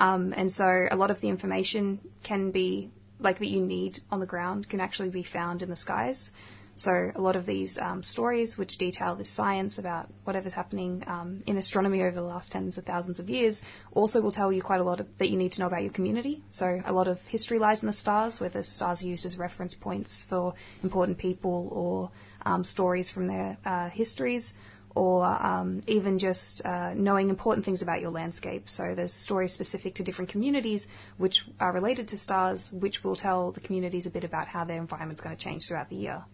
[0.00, 4.20] um, and so a lot of the information can be like that you need on
[4.20, 6.30] the ground can actually be found in the skies.
[6.78, 11.42] So a lot of these um, stories, which detail this science about whatever's happening um,
[11.44, 13.60] in astronomy over the last tens of thousands of years,
[13.92, 15.90] also will tell you quite a lot of, that you need to know about your
[15.90, 16.40] community.
[16.52, 19.36] So a lot of history lies in the stars, where the stars are used as
[19.36, 20.54] reference points for
[20.84, 22.12] important people or
[22.46, 24.52] um, stories from their uh, histories,
[24.94, 28.64] or um, even just uh, knowing important things about your landscape.
[28.68, 30.86] So there's stories specific to different communities
[31.18, 34.78] which are related to stars, which will tell the communities a bit about how their
[34.78, 36.24] environment's going to change throughout the year.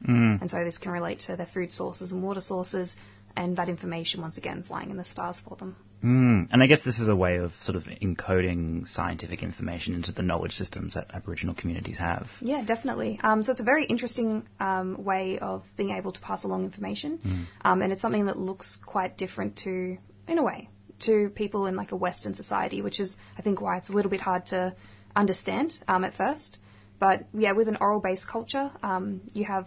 [0.40, 2.96] And so this can relate to their food sources and water sources,
[3.36, 5.76] and that information once again is lying in the stars for them.
[6.04, 6.48] Mm.
[6.52, 10.22] And I guess this is a way of sort of encoding scientific information into the
[10.22, 12.28] knowledge systems that Aboriginal communities have.
[12.42, 13.18] Yeah, definitely.
[13.22, 17.46] Um, so it's a very interesting um, way of being able to pass along information,
[17.64, 19.96] um, and it's something that looks quite different to,
[20.28, 20.68] in a way,
[21.00, 24.10] to people in like a Western society, which is I think why it's a little
[24.10, 24.76] bit hard to
[25.16, 26.58] understand um, at first.
[26.98, 29.66] But yeah, with an oral-based culture, um, you have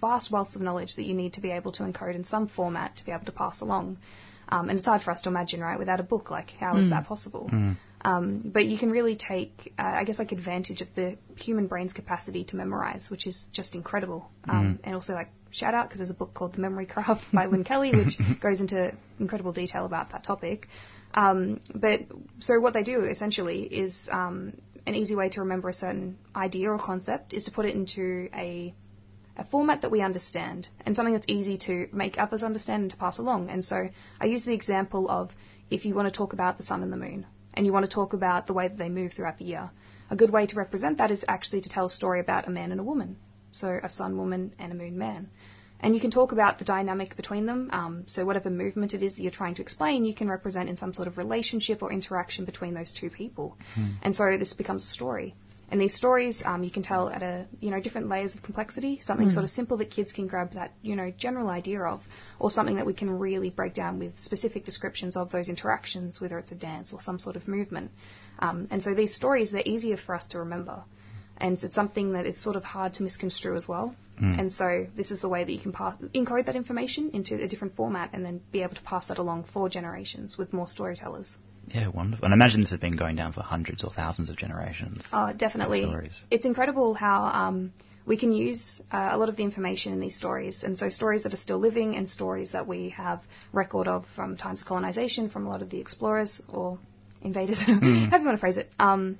[0.00, 2.96] vast wealths of knowledge that you need to be able to encode in some format
[2.96, 3.98] to be able to pass along.
[4.50, 6.90] Um, and it's hard for us to imagine, right, without a book, like how is
[6.90, 7.48] that possible?
[8.02, 11.92] Um, but you can really take, uh, I guess, like advantage of the human brain's
[11.92, 14.28] capacity to memorize, which is just incredible.
[14.48, 17.46] Um, And also, like, shout out because there's a book called The Memory Craft by
[17.46, 20.66] Lynne Kelly, which goes into incredible detail about that topic.
[21.12, 22.00] Um, but
[22.38, 24.54] so what they do essentially is um,
[24.86, 28.28] an easy way to remember a certain idea or concept is to put it into
[28.34, 28.72] a
[29.36, 32.96] a format that we understand and something that's easy to make others understand and to
[32.96, 33.48] pass along.
[33.48, 33.88] And so
[34.20, 35.30] I use the example of
[35.70, 37.90] if you want to talk about the sun and the moon and you want to
[37.90, 39.70] talk about the way that they move throughout the year,
[40.10, 42.72] a good way to represent that is actually to tell a story about a man
[42.72, 43.16] and a woman.
[43.52, 45.30] So a sun woman and a moon man.
[45.82, 47.70] And you can talk about the dynamic between them.
[47.72, 50.76] Um, so whatever movement it is that you're trying to explain, you can represent in
[50.76, 53.56] some sort of relationship or interaction between those two people.
[54.02, 55.34] And so this becomes a story.
[55.70, 58.98] And these stories um, you can tell at a you know different layers of complexity.
[59.00, 62.02] Something sort of simple that kids can grab that you know general idea of,
[62.40, 66.38] or something that we can really break down with specific descriptions of those interactions, whether
[66.38, 67.90] it's a dance or some sort of movement.
[68.40, 70.82] Um, and so these stories they're easier for us to remember,
[71.38, 73.94] and it's something that it's sort of hard to misconstrue as well.
[74.38, 77.48] And so this is the way that you can pass, encode that information into a
[77.48, 81.38] different format, and then be able to pass that along for generations with more storytellers.
[81.74, 82.24] Yeah, wonderful.
[82.24, 85.02] And I imagine this has been going down for hundreds or thousands of generations.
[85.12, 85.82] Oh, definitely.
[86.30, 87.72] It's incredible how um,
[88.06, 91.22] we can use uh, a lot of the information in these stories, and so stories
[91.22, 95.28] that are still living and stories that we have record of from times of colonization,
[95.28, 96.78] from a lot of the explorers or
[97.22, 98.68] invaders, however you want to phrase it.
[98.78, 99.18] Um,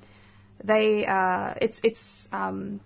[0.62, 2.28] they, uh, it's, it's.
[2.32, 2.80] Um,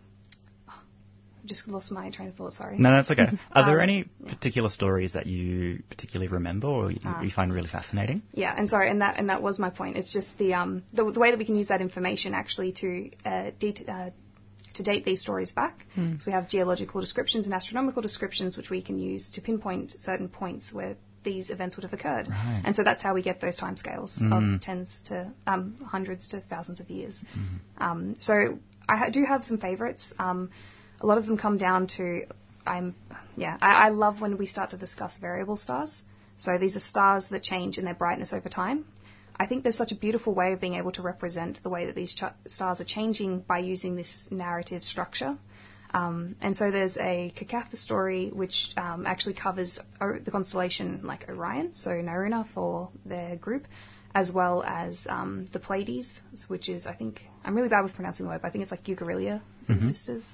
[1.44, 2.54] just lost my train of thought.
[2.54, 2.78] Sorry.
[2.78, 3.28] No, that's okay.
[3.52, 7.22] Are there Um, any particular stories that you particularly remember or you, Ah.
[7.22, 8.22] you find really fascinating?
[8.32, 9.96] Yeah, and sorry, and that and that was my point.
[9.96, 13.10] It's just the um the, the way that we can use that information actually to
[13.26, 14.10] uh, det- uh
[14.74, 15.86] to date these stories back.
[15.94, 20.28] So we have geological descriptions and astronomical descriptions, which we can use to pinpoint certain
[20.28, 22.26] points where these events would have occurred.
[22.28, 22.62] Right.
[22.64, 26.80] And so that's how we get those timescales of tens to um, hundreds to thousands
[26.80, 27.22] of years.
[27.78, 30.12] Um, so I ha- do have some favorites.
[30.18, 30.50] Um,
[31.04, 32.24] a lot of them come down to
[32.66, 32.94] I'm
[33.36, 36.02] yeah I, I love when we start to discuss variable stars.
[36.38, 38.86] So these are stars that change in their brightness over time.
[39.36, 41.94] I think there's such a beautiful way of being able to represent the way that
[41.94, 45.36] these ch- stars are changing by using this narrative structure.
[45.92, 51.28] Um, and so there's a Kokatha story which um, actually covers o- the constellation like
[51.28, 53.66] Orion, so Nyeeruna for their group,
[54.14, 58.24] as well as um, the Pleiades, which is I think I'm really bad with pronouncing
[58.26, 60.32] the word, but I think it's like Yugarilya for the sisters.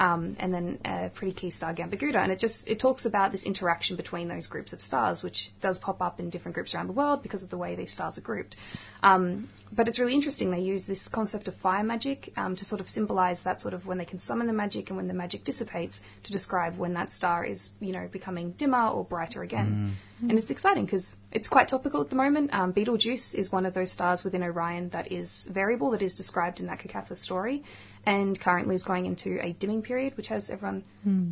[0.00, 3.44] Um, and then a pretty key star Kambugudha, and it just it talks about this
[3.44, 6.92] interaction between those groups of stars, which does pop up in different groups around the
[6.92, 8.54] world because of the way these stars are grouped.
[9.02, 10.52] Um, but it's really interesting.
[10.52, 13.86] They use this concept of fire magic um, to sort of symbolize that sort of
[13.86, 17.10] when they can summon the magic and when the magic dissipates to describe when that
[17.10, 19.96] star is, you know, becoming dimmer or brighter again.
[20.20, 22.52] And it's exciting because it's quite topical at the moment.
[22.52, 26.60] Um, Betelgeuse is one of those stars within Orion that is variable, that is described
[26.60, 27.62] in that Kokatha story,
[28.04, 30.82] and currently is going into a dimming period, which has everyone,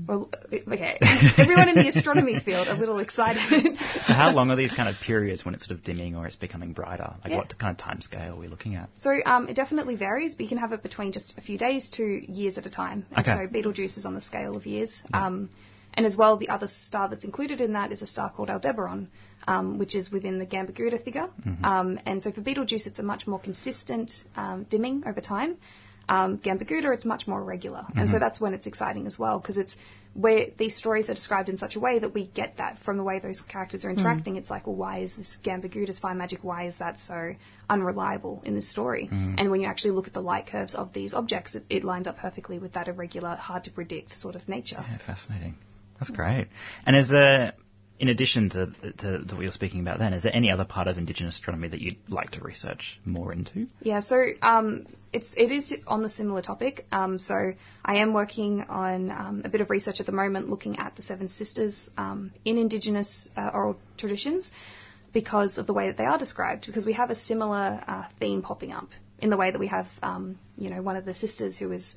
[0.07, 0.99] well, okay,
[1.39, 3.77] everyone in the astronomy field a little excited.
[3.77, 6.37] So how long are these kind of periods when it's sort of dimming or it's
[6.37, 7.15] becoming brighter?
[7.25, 7.39] Like Yeah.
[7.39, 8.89] what kind of time scale are we looking at?
[8.97, 11.91] So um, it definitely varies, but you can have it between just a few days
[11.91, 13.07] to years at a time.
[13.11, 13.35] And Okay.
[13.35, 15.03] so Betelgeuse is on the scale of years.
[15.13, 15.51] Um,
[15.97, 19.09] and as well, the other star that's included in that is a star called Aldebaran,
[19.49, 21.29] um, which is within the Gamma Kambugudha figure.
[21.63, 25.57] Um, and so for Betelgeuse, it's a much more consistent um, dimming over time.
[26.09, 27.85] Um, Kambugudha, it's much more irregular.
[27.97, 29.77] And so that's when it's exciting as well, because it's
[30.15, 33.03] where these stories are described in such a way that we get that from the
[33.03, 34.37] way those characters are interacting.
[34.37, 37.35] It's like, well, why is this Kambugudha's fire magic, why is that so
[37.69, 39.09] unreliable in this story?
[39.11, 42.07] And when you actually look at the light curves of these objects, it, it lines
[42.07, 44.79] up perfectly with that irregular, hard to predict sort of nature.
[44.79, 45.57] Yeah, fascinating.
[45.99, 46.49] That's great.
[46.85, 47.55] And is there,
[47.99, 48.67] in addition to,
[48.99, 51.69] to, to what you're speaking about then, is there any other part of Indigenous astronomy
[51.69, 53.67] that you'd like to research more into?
[53.81, 56.87] Yeah, so um, it's it is on the similar topic.
[56.93, 57.53] Um, so
[57.85, 61.03] I am working on um, a bit of research at the moment, looking at the
[61.03, 64.53] Seven Sisters um, in Indigenous uh, oral traditions,
[65.13, 66.67] because of the way that they are described.
[66.67, 68.89] Because we have a similar uh, theme popping up
[69.19, 71.95] in the way that we have, um, you know, one of the sisters who is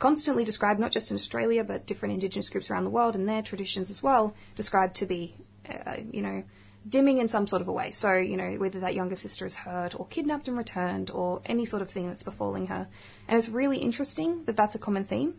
[0.00, 3.42] constantly described, not just in Australia, but different Indigenous groups around the world and their
[3.42, 5.34] traditions as well, described to be,
[5.68, 6.42] uh, you know,
[6.88, 7.92] dimming in some sort of a way.
[7.92, 11.66] So, you know, whether that younger sister is hurt or kidnapped and returned or any
[11.66, 12.88] sort of thing that's befalling her.
[13.28, 15.34] And it's really interesting that that's a common theme.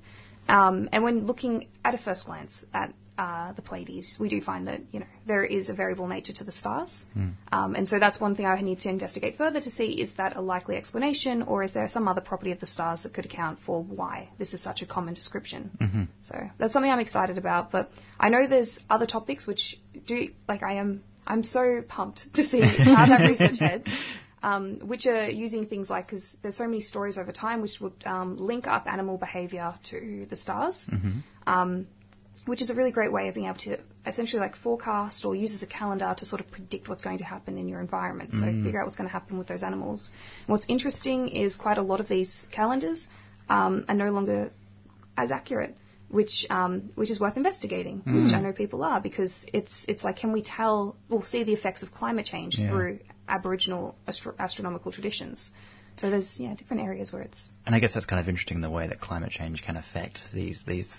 [0.47, 4.67] Um, and when looking at a first glance at uh, the Pleiades, we do find
[4.67, 7.05] that, you know, there is a variable nature to the stars.
[7.51, 10.35] Um, and so that's one thing I need to investigate further to see is that
[10.37, 13.59] a likely explanation or is there some other property of the stars that could account
[13.59, 15.71] for why this is such a common description.
[16.21, 17.71] So that's something I'm excited about.
[17.71, 22.43] But I know there's other topics which do, like I am, I'm so pumped to
[22.43, 22.61] see
[22.95, 23.87] how that research heads.
[24.43, 27.93] Um, which are using things like because there's so many stories over time which would
[28.07, 30.89] um, link up animal behavior to the stars,
[31.45, 31.85] um,
[32.45, 35.53] which is a really great way of being able to essentially like forecast or use
[35.53, 38.31] as a calendar to sort of predict what's going to happen in your environment.
[38.33, 40.09] So figure out what's going to happen with those animals.
[40.47, 43.07] And what's interesting is quite a lot of these calendars
[43.49, 44.51] um, are no longer
[45.17, 45.77] as accurate,
[46.09, 50.17] which um, which is worth investigating, which I know people are because it's it's like
[50.17, 52.69] can we tell or see the effects of climate change Yeah.
[52.69, 55.51] through Aboriginal astro- astronomical traditions.
[55.97, 58.69] So there's yeah different areas where it's And I guess that's kind of interesting the
[58.69, 60.91] way that climate change can affect these these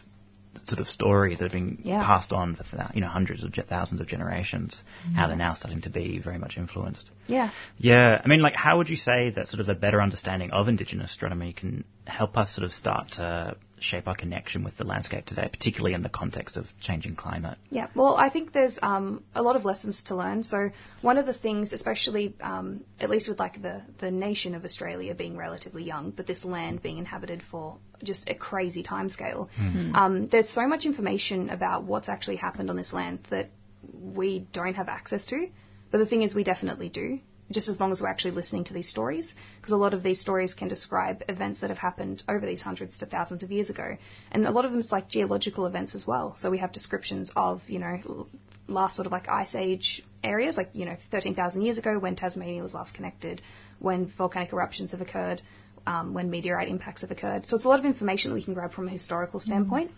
[0.65, 2.03] sort of stories that have been Yeah.
[2.05, 4.83] passed on for thou- you know hundreds of ge- thousands of generations.
[5.15, 5.29] How mm-hmm.
[5.29, 7.11] they're now starting to be very much influenced.
[7.27, 10.51] yeah Yeah, I mean, like, how would you say that sort of a better understanding
[10.51, 14.85] of Indigenous astronomy can help us sort of start to shape our connection with the
[14.85, 17.59] landscape today, particularly in the context of changing climate?
[17.71, 20.43] Yeah, well, I think there's um, a lot of lessons to learn.
[20.43, 24.65] So one of the things, especially um, at least with like the the nation of
[24.65, 29.49] Australia being relatively young, but this land being inhabited for just a crazy timescale,
[29.95, 33.51] um, there's so much information about what's actually happened on this land that
[33.93, 35.49] we don't have access to.
[35.91, 37.21] But the thing is, we definitely do.
[37.51, 40.21] Just as long as we're actually listening to these stories, because a lot of these
[40.21, 43.97] stories can describe events that have happened over these hundreds to thousands of years ago,
[44.31, 46.35] and a lot of them is like geological events as well.
[46.37, 48.27] So we have descriptions of, you know,
[48.69, 52.63] last sort of like ice age areas, like you know, 13,000 years ago when Tasmania
[52.63, 53.43] was last connected,
[53.79, 55.43] when volcanic eruptions have occurred,
[55.87, 57.47] um, when meteorite impacts have occurred.
[57.47, 59.91] So it's a lot of information that we can grab from a historical standpoint.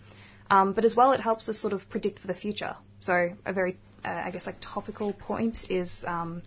[0.49, 2.75] Um, but as well, it helps us sort of predict for the future.
[2.99, 6.41] So a very, uh, I guess, like topical point is um,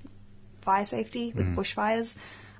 [0.62, 2.14] fire safety with bushfires.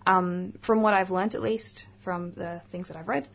[0.06, 3.28] Um, from what I've learnt, at least from the things that I've read,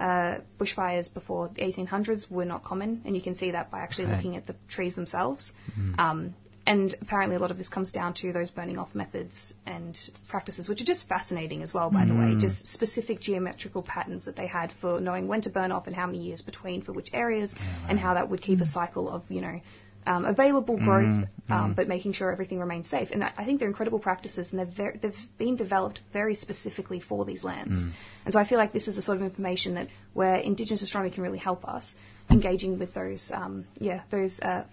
[0.00, 4.06] uh, bushfires before the 1800s were not common, and you can see that by actually
[4.06, 4.16] Okay.
[4.16, 5.52] looking at the trees themselves.
[5.98, 6.34] Um,
[6.66, 9.98] and apparently, a lot of this comes down to those burning off methods and
[10.28, 12.36] practices, which are just fascinating as well, by the way.
[12.36, 16.06] Just specific geometrical patterns that they had for knowing when to burn off and how
[16.06, 17.54] many years between for which areas,
[17.86, 19.60] and how that would keep a cycle of, you know,
[20.06, 23.10] um, available growth, um, but making sure everything remains safe.
[23.10, 27.00] And I I think they're incredible practices, and they're ver- they've been developed very specifically
[27.00, 27.86] for these lands.
[28.24, 31.14] And so I feel like this is the sort of information that where Indigenous astronomy
[31.14, 31.94] can really help us,
[32.30, 34.64] engaging with those, um, yeah, those uh,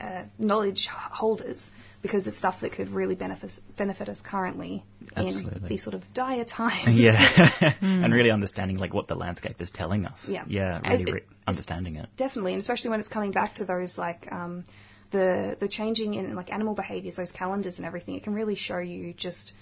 [0.00, 1.70] uh, knowledge holders,
[2.04, 4.84] because it's stuff that could really benefit benefit us currently
[5.16, 5.68] in Absolutely.
[5.70, 6.94] these sort of dire times.
[6.98, 10.20] Yeah, and really understanding like what the landscape is telling us.
[10.28, 10.44] Yeah.
[10.46, 12.06] yeah, really it- re- understanding it.
[12.18, 14.64] Definitely, and especially when it's coming back to those like um,
[15.12, 18.16] the the changing in like animal behaviors, those calendars and everything.
[18.16, 19.54] It can really show you just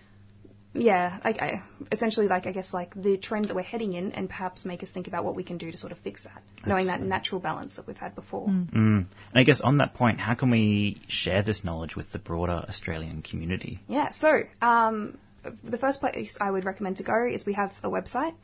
[0.75, 4.29] yeah, like I, essentially like I guess like the trend that we're heading in, and
[4.29, 6.87] perhaps make us think about what we can do to sort of fix that, knowing
[6.87, 8.49] that natural balance that we've had before.
[8.49, 8.75] Mm.
[8.75, 12.65] And I guess on that point, how can we share this knowledge with the broader
[12.69, 13.81] Australian community?
[13.87, 15.19] Yeah, so um,
[15.63, 18.35] the first place I would recommend to go is we have a website.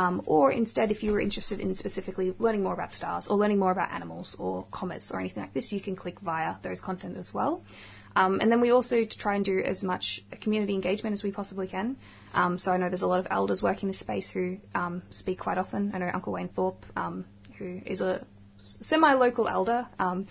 [0.00, 3.58] um, or instead if you were interested in specifically learning more about stars or learning
[3.58, 7.16] more about animals or comets or anything like this, you can click via those content
[7.18, 7.62] as well.
[8.16, 10.04] Um, and then we also try and do as much
[10.40, 11.96] community engagement as we possibly can.
[12.32, 15.38] Um, so I know there's a lot of elders working this space who um, speak
[15.46, 15.92] quite often.
[15.94, 17.24] I know Uncle Wayne Thorpe, um,
[17.58, 18.24] who is a
[18.80, 20.26] semi-local elder um,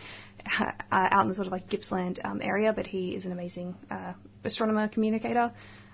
[0.59, 3.75] uh, out in the sort of like Gippsland um, area, but he is an amazing
[3.91, 4.13] uh,
[4.43, 5.51] astronomer communicator.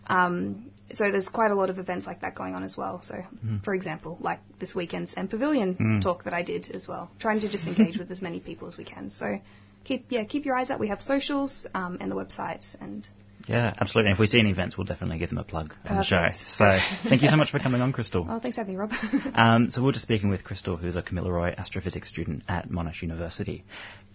[0.07, 3.01] Um, so there's quite a lot of events like that going on as well.
[3.01, 3.23] So,
[3.63, 7.67] for example, like this weekend's MPavilion talk that I did as well, trying to just
[7.67, 9.09] engage with as many people as we can.
[9.09, 9.39] So
[9.83, 10.79] keep yeah keep your eyes out.
[10.79, 13.07] We have socials um, and the website and
[13.47, 14.11] Yeah, absolutely.
[14.11, 16.25] And if we see any events, we'll definitely give them a plug on the show.
[16.33, 16.77] So
[17.09, 18.25] thank you so much for coming on, Krystal.
[18.29, 18.91] oh thanks for having me, Rob.
[19.35, 23.65] Um, so we're just speaking with Krystal, who's a Gamilaroi astrophysics student at Monash University.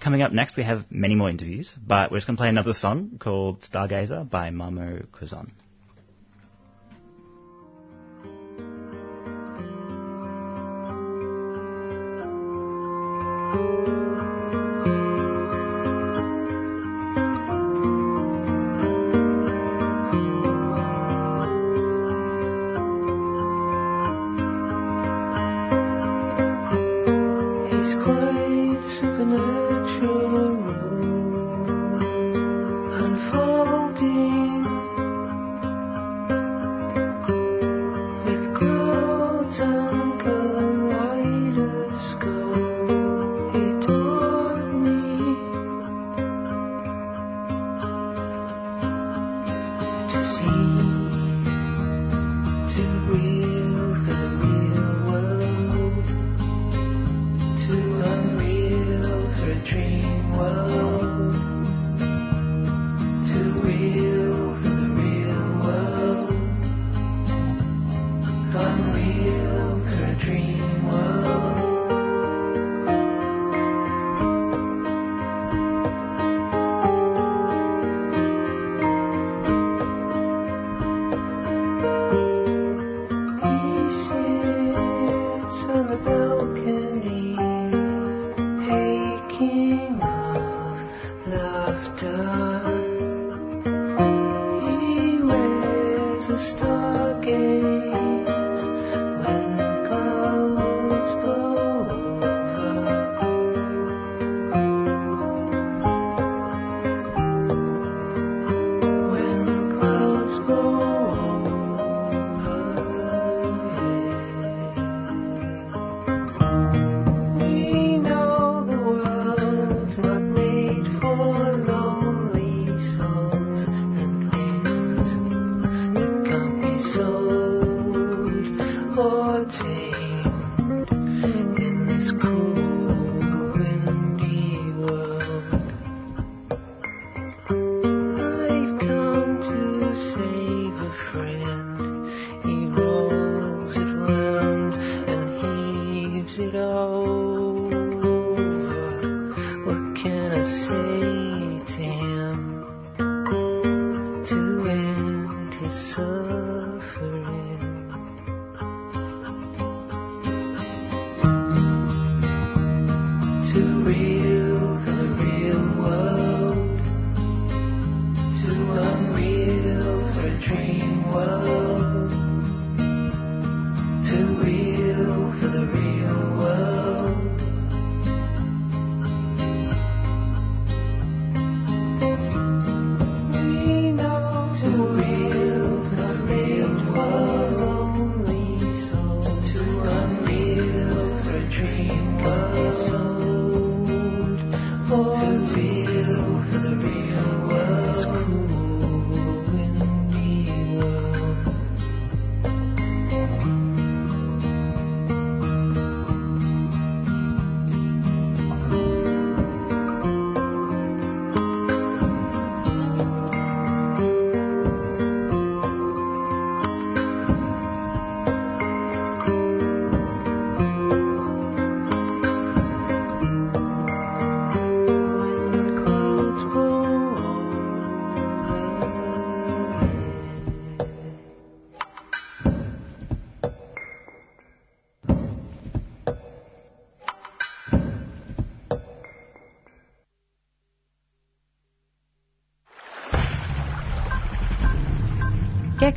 [0.00, 2.72] Coming up next, we have many more interviews, but we're just going to play another
[2.72, 5.50] song called Stargazer by Mamo Kuzon.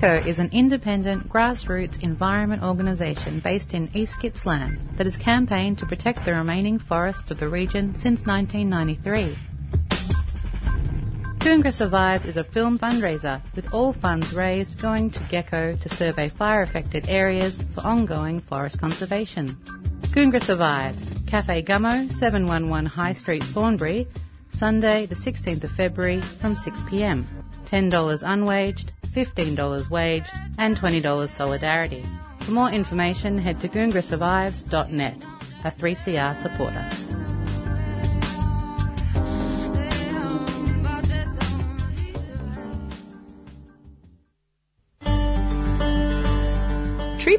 [0.02, 5.86] Gecko is an independent, grassroots environment organisation based in East Gippsland that has campaigned to
[5.86, 9.38] protect the remaining forests of the region since 1993.
[11.38, 16.30] Goongerah Survives is a film fundraiser with all funds raised going to Gecko to survey
[16.30, 19.56] fire affected areas for ongoing forest conservation.
[20.16, 24.08] Goongerah Survives, Cafe Gummo, 711 High Street, Thornbury,
[24.58, 27.28] Sunday, the 16th of February from 6pm.
[27.68, 32.06] $10 unwaged, $15 waged, and $20 solidarity.
[32.46, 35.24] For more information, head to goongrasurvives.net,
[35.64, 37.11] a 3CR supporter.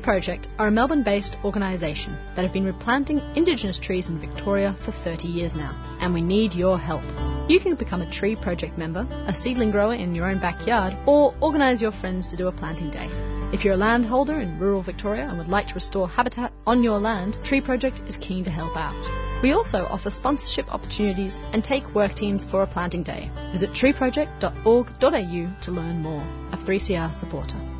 [0.03, 4.92] Project are a Melbourne based organisation that have been replanting Indigenous trees in Victoria for
[4.92, 7.05] 30 years now, and we need your help.
[7.48, 11.34] You can become a Tree Project member, a seedling grower in your own backyard, or
[11.40, 13.09] organise your friends to do a planting day.
[13.53, 16.98] If you're a landholder in rural Victoria and would like to restore habitat on your
[16.98, 19.42] land, Tree Project is keen to help out.
[19.42, 23.30] We also offer sponsorship opportunities and take work teams for a planting day.
[23.53, 26.22] Visit treeproject.org.au to learn more.
[26.53, 27.71] A 3CR supporter.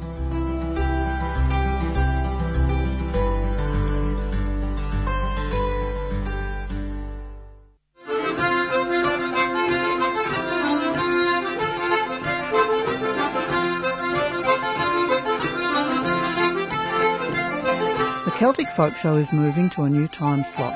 [18.43, 20.75] Celtic Folk Show is moving to a new time slot.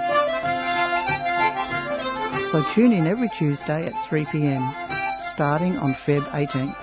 [2.53, 6.77] So tune in every Tuesday at 3pm, starting on Feb 18th.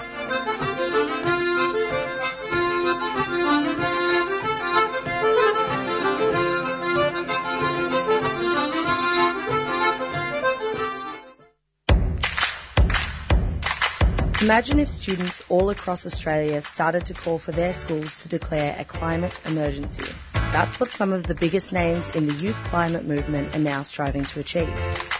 [14.41, 18.84] Imagine if students all across Australia started to call for their schools to declare a
[18.84, 20.03] climate emergency.
[20.54, 24.24] That's what some of the biggest names in the youth climate movement are now striving
[24.26, 24.70] to achieve.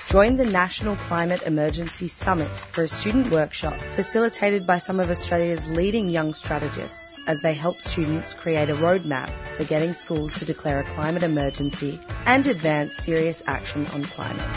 [0.08, 5.66] Join the National Climate Emergency Summit for a student workshop facilitated by some of Australia's
[5.66, 10.82] leading young strategists as they help students create a roadmap for getting schools to declare
[10.82, 14.56] a climate emergency and advance serious action on climate.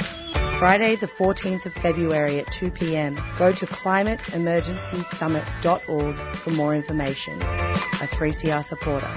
[0.59, 3.15] Friday, the 14th of February at 2 pm.
[3.39, 7.41] Go to climateemergencysummit.org for more information.
[7.41, 9.17] A 3CR supporter.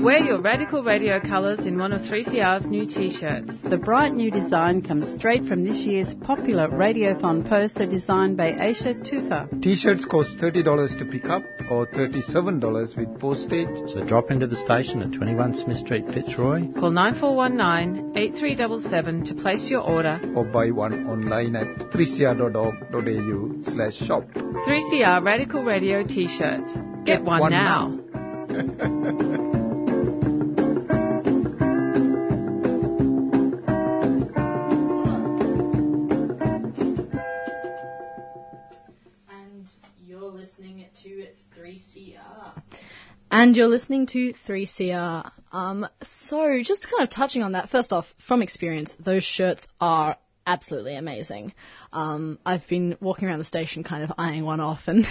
[0.00, 3.62] Wear your Radical Radio colours in one of 3CR's new t-shirts.
[3.62, 8.94] The bright new design comes straight from this year's popular Radiothon poster designed by Aisha
[9.02, 9.48] Tufa.
[9.60, 13.90] T-shirts cost $30 to pick up or $37 with postage.
[13.90, 16.72] So drop into the station at 21 Smith Street, Fitzroy.
[16.78, 20.20] Call 9419 8377 to place your order.
[20.36, 24.22] Or buy one online at 3cr.org.au slash shop.
[24.32, 26.72] 3CR Radical Radio t-shirts.
[27.04, 27.98] Get, Get one, one now.
[28.48, 29.44] now.
[43.30, 45.30] And you're listening to 3CR.
[45.52, 50.16] Um, so, just kind of touching on that, first off, from experience, those shirts are
[50.46, 51.52] absolutely amazing.
[51.92, 55.06] Um, I've been walking around the station kind of eyeing one off, and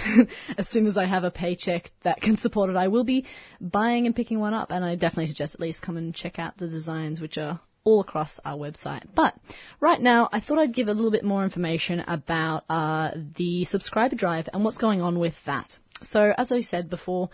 [0.58, 3.24] as soon as I have a paycheck that can support it, I will be
[3.60, 4.72] buying and picking one up.
[4.72, 8.00] And I definitely suggest at least come and check out the designs, which are all
[8.00, 9.04] across our website.
[9.14, 9.34] But
[9.80, 14.16] right now, I thought I'd give a little bit more information about uh, the subscriber
[14.16, 15.78] drive and what's going on with that.
[16.02, 17.30] So, as I said before,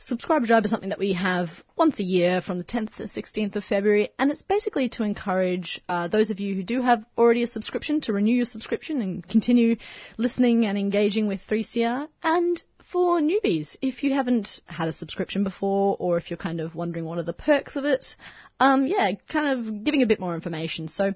[0.00, 3.08] Subscriber Drive is something that we have once a year from the 10th to the
[3.08, 7.04] 16th of February, and it's basically to encourage uh, those of you who do have
[7.18, 9.76] already a subscription to renew your subscription and continue
[10.16, 15.96] listening and engaging with 3CR, and for newbies, if you haven't had a subscription before,
[15.98, 18.16] or if you're kind of wondering what are the perks of it,
[18.60, 20.88] um, yeah, kind of giving a bit more information.
[20.88, 21.12] So,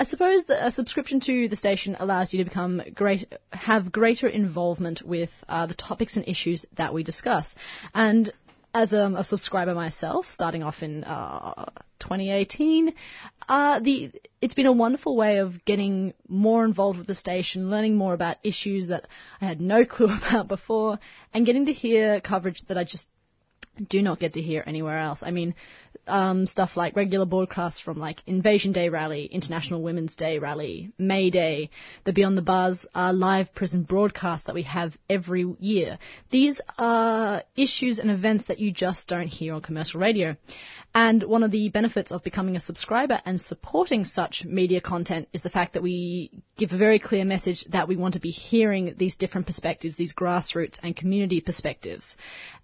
[0.00, 5.02] I suppose a subscription to the station allows you to become great, have greater involvement
[5.02, 7.54] with uh, the topics and issues that we discuss.
[7.94, 8.32] And
[8.72, 11.66] as um, a subscriber myself, starting off in uh,
[11.98, 12.94] 2018,
[13.48, 17.96] uh, the it's been a wonderful way of getting more involved with the station, learning
[17.96, 19.06] more about issues that
[19.40, 21.00] I had no clue about before,
[21.34, 23.08] and getting to hear coverage that I just
[23.88, 25.22] do not get to hear anywhere else.
[25.22, 25.54] I mean,
[26.08, 31.30] um, stuff like regular broadcasts from like Invasion Day Rally, International Women's Day Rally, May
[31.30, 31.70] Day,
[32.04, 35.98] the Beyond the Bars uh, live prison broadcast that we have every year.
[36.30, 40.36] These are issues and events that you just don't hear on commercial radio.
[40.94, 45.42] And one of the benefits of becoming a subscriber and supporting such media content is
[45.42, 48.94] the fact that we give a very clear message that we want to be hearing
[48.96, 52.16] these different perspectives, these grassroots and community perspectives,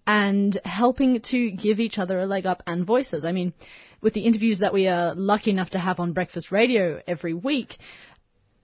[0.06, 3.24] and helping to give each other a leg up and voices.
[3.24, 3.52] I mean,
[4.00, 7.76] with the interviews that we are lucky enough to have on Breakfast Radio every week,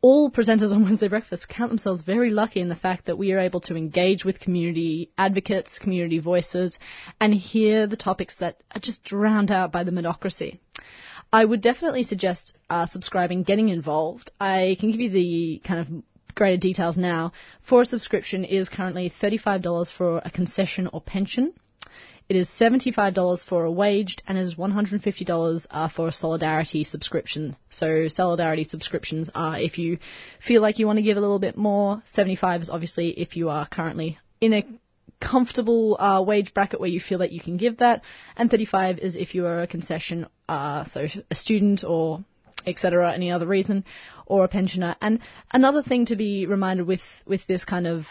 [0.03, 3.39] all presenters on Wednesday Breakfast count themselves very lucky in the fact that we are
[3.39, 6.79] able to engage with community advocates, community voices,
[7.21, 10.59] and hear the topics that are just drowned out by the monocracy.
[11.33, 14.33] I would definitely suggest uh, subscribing, getting involved.
[14.41, 17.33] I can give you the kind of greater details now.
[17.63, 21.53] For a subscription is currently $35 for a concession or pension.
[22.31, 27.57] It is $75 for a waged and is $150 uh, for a Solidarity subscription.
[27.71, 29.99] So Solidarity subscriptions are if you
[30.39, 32.05] feel like you want to give a little bit more.
[32.07, 34.65] 75 is obviously if you are currently in a
[35.21, 38.03] comfortable uh, wage bracket where you feel that you can give that,
[38.37, 42.25] and 35 is if you are a concession, uh, so a student or
[42.65, 43.13] etc.
[43.13, 43.85] Any other reason,
[44.27, 44.95] or a pensioner.
[45.01, 45.19] And
[45.51, 48.07] another thing to be reminded with with this kind of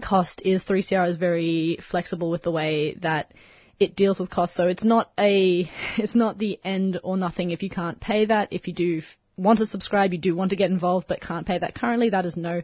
[0.00, 3.32] cost is 3CR is very flexible with the way that
[3.78, 4.54] it deals with cost.
[4.54, 5.68] So it's not a,
[5.98, 8.52] it's not the end or nothing if you can't pay that.
[8.52, 9.02] If you do
[9.36, 12.24] want to subscribe, you do want to get involved but can't pay that currently, that
[12.24, 12.62] is no,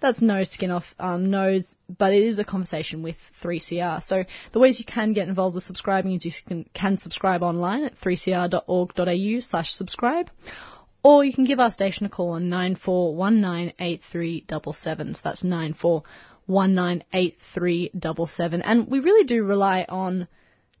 [0.00, 1.68] that's no skin off um, nose,
[1.98, 4.02] but it is a conversation with 3CR.
[4.02, 7.84] So the ways you can get involved with subscribing is you can, can subscribe online
[7.84, 10.30] at 3cr.org.au slash subscribe.
[11.02, 15.16] Or you can give our station a call on 94198377.
[15.16, 16.02] So that's 94
[16.50, 18.62] 198377.
[18.62, 20.28] And we really do rely on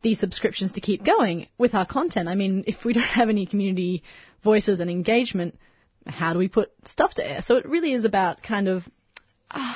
[0.02, 2.28] these subscriptions to keep going with our content.
[2.28, 4.02] I mean, if we don't have any community
[4.42, 5.58] voices and engagement,
[6.06, 7.42] how do we put stuff to air?
[7.42, 8.88] So it really is about kind of,
[9.50, 9.74] uh,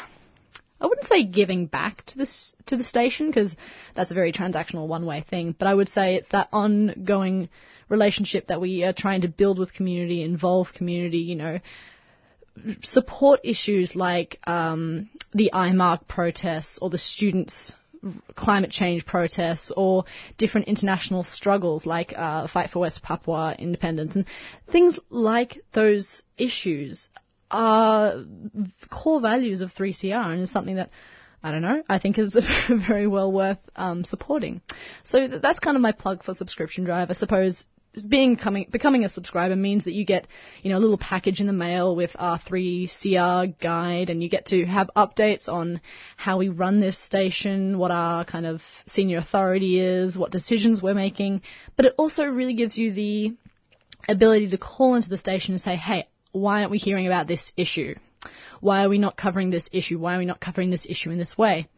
[0.81, 3.55] I wouldn't say giving back to this to the station because
[3.95, 5.55] that's a very transactional one-way thing.
[5.57, 7.49] But I would say it's that ongoing
[7.89, 11.19] relationship that we are trying to build with community, involve community.
[11.19, 11.59] You know,
[12.83, 17.75] support issues like um, the IMARC protests or the students'
[18.35, 20.05] climate change protests or
[20.37, 24.27] different international struggles like uh, Fight for West Papua independence and
[24.71, 27.09] things like those issues
[27.51, 28.25] are
[28.91, 30.91] core values of 3CR and is something that
[31.43, 32.35] I don't know, I think is
[32.69, 34.63] very well worth um, supporting.
[35.05, 37.11] So that's kind of my plug for Subscription Drive.
[37.11, 37.67] I suppose
[38.03, 40.27] being coming, becoming a subscriber means that you get,
[40.63, 44.47] you know, a little package in the mail with our 3CR guide and you get
[44.47, 45.81] to have updates on
[46.17, 50.95] how we run this station, what our kind of senior authority is, what decisions we're
[50.95, 51.43] making.
[51.77, 53.37] But it also really gives you the
[54.09, 57.53] ability to call into the station and say, hey, why aren't we hearing about this
[57.57, 57.95] issue?
[58.61, 59.99] Why are we not covering this issue?
[59.99, 61.69] Why are we not covering this issue in this way?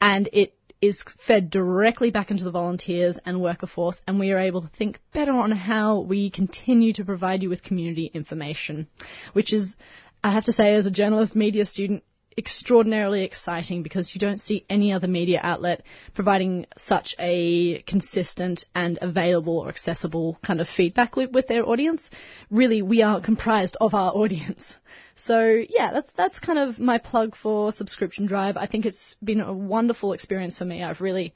[0.00, 4.38] And it is fed directly back into the volunteers and worker force, and we are
[4.38, 8.88] able to think better on how we continue to provide you with community information,
[9.32, 9.76] which is,
[10.24, 12.02] I have to say, as a journalist media student,
[12.36, 15.82] extraordinarily exciting because you don't see any other media outlet
[16.14, 22.10] providing such a consistent and available or accessible kind of feedback loop with their audience.
[22.50, 24.78] Really, we are comprised of our audience.
[25.16, 28.56] So yeah, that's that's kind of my plug for Subscription Drive.
[28.56, 30.82] I think it's been a wonderful experience for me.
[30.82, 31.34] I've really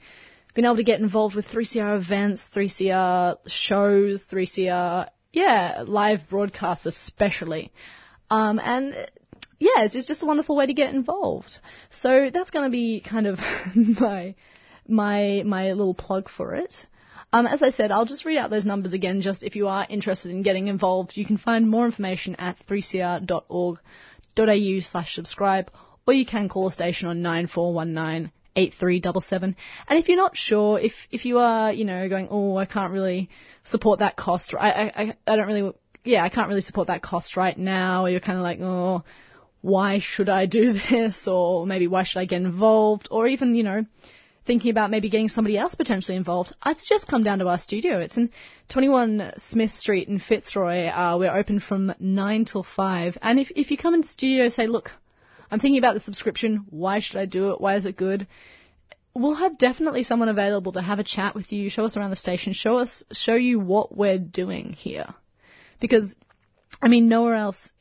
[0.54, 7.70] been able to get involved with 3CR events, 3CR shows, 3CR yeah, live broadcasts especially.
[8.30, 8.94] Um, and
[9.58, 11.58] yeah, it's just a wonderful way to get involved.
[11.90, 13.40] So that's going to be kind of
[13.74, 14.34] my
[14.86, 16.86] my my little plug for it.
[17.32, 19.20] Um, as I said, I'll just read out those numbers again.
[19.20, 24.80] Just if you are interested in getting involved, you can find more information at 3cr.org.au
[24.80, 25.70] slash subscribe,
[26.06, 29.56] or you can call the station on 9419 8377.
[29.88, 32.92] And if you're not sure, if if you are, you know, going, oh, I can't
[32.92, 33.28] really
[33.64, 35.72] support that cost, I I I don't really,
[36.04, 38.04] yeah, I can't really support that cost right now.
[38.04, 39.02] Or you're kind of like, oh,
[39.66, 41.26] why should I do this?
[41.26, 43.08] Or maybe why should I get involved?
[43.10, 43.84] Or even, you know,
[44.46, 47.98] thinking about maybe getting somebody else potentially involved, it's just come down to our studio.
[47.98, 48.30] It's in
[48.68, 50.86] 21 Smith Street in Fitzroy.
[50.86, 53.18] Uh, we're open from 9 till 5.
[53.20, 54.92] And if, if you come in the studio and say, look,
[55.50, 57.60] I'm thinking about the subscription, why should I do it?
[57.60, 58.28] Why is it good?
[59.14, 62.16] We'll have definitely someone available to have a chat with you, show us around the
[62.16, 65.06] station, show us, show you what we're doing here.
[65.80, 66.14] Because,
[66.80, 67.72] I mean, nowhere else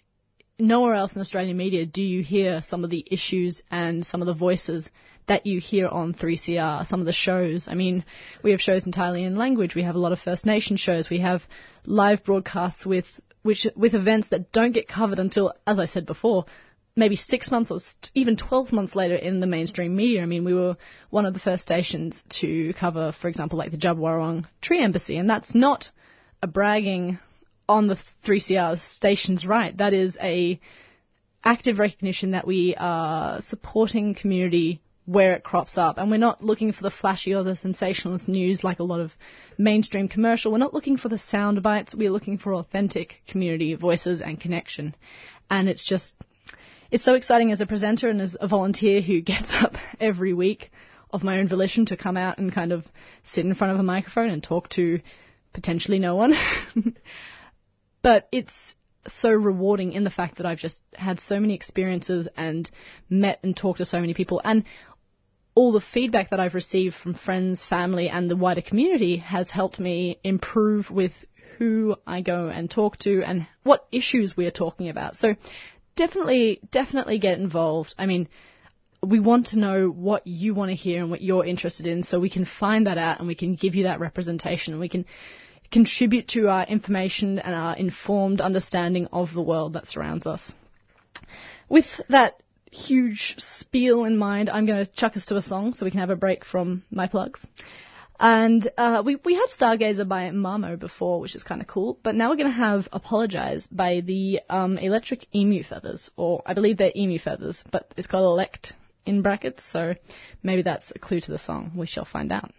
[0.59, 4.25] nowhere else in Australian media do you hear some of the issues and some of
[4.25, 4.89] the voices
[5.27, 7.67] that you hear on 3CR, some of the shows.
[7.67, 8.05] I mean,
[8.43, 9.73] we have shows entirely in language.
[9.73, 11.09] We have a lot of First Nation shows.
[11.09, 11.41] We have
[11.85, 13.05] live broadcasts with
[13.41, 16.45] which with events that don't get covered until, as I said before,
[16.95, 17.79] maybe six months or
[18.13, 20.21] even 12 months later in the mainstream media.
[20.21, 20.77] I mean, we were
[21.09, 25.17] one of the first stations to cover, for example, like the Djab Wurrung Tree Embassy,
[25.17, 25.91] and that's not
[26.41, 27.19] a bragging
[27.68, 29.76] on the 3CR station's right.
[29.78, 30.59] That is a
[31.43, 35.97] active recognition that we are supporting community where it crops up.
[35.97, 39.13] And we're not looking for the flashy or the sensationalist news like a lot of
[39.57, 40.51] mainstream commercial.
[40.51, 41.93] We're not looking for the sound bites.
[41.93, 44.95] We're looking for authentic community voices and connection.
[45.49, 46.13] And it's just,
[46.89, 50.72] it's so exciting as a presenter and as a volunteer who gets up every week
[51.11, 52.84] of my own volition to come out and kind of
[53.24, 54.99] sit in front of a microphone and talk to
[55.53, 56.34] potentially no one.
[58.05, 58.75] but it's
[59.07, 62.69] so rewarding in the fact that I've just had so many experiences and
[63.09, 64.63] met and talked to so many people and
[65.55, 69.79] all the feedback that I've received from friends, family and the wider community has helped
[69.79, 71.13] me improve with
[71.57, 75.15] who I go and talk to and what issues we're talking about.
[75.15, 75.33] So
[75.95, 77.95] definitely, definitely get involved.
[77.97, 78.29] I mean,
[79.01, 82.19] we want to know what you want to hear and what you're interested in so
[82.19, 85.05] we can find that out and we can give you that representation we can
[85.76, 90.53] contribute to our information and our informed understanding of the world that surrounds us.
[91.67, 95.84] With that huge spiel in mind, I'm going to chuck us to a song so
[95.84, 97.45] we can have a break from my plugs.
[98.17, 101.99] And uh, we we had Stargazer by Mamo before, which is kind of cool.
[102.01, 106.53] But now we're going to have Apologize by the um, Electric Emu Feathers, or I
[106.53, 108.71] believe they're Emu Feathers, but it's called elect
[109.05, 109.95] in brackets, so
[110.41, 111.73] maybe that's a clue to the song.
[111.76, 112.51] We shall find out.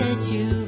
[0.00, 0.63] Won't you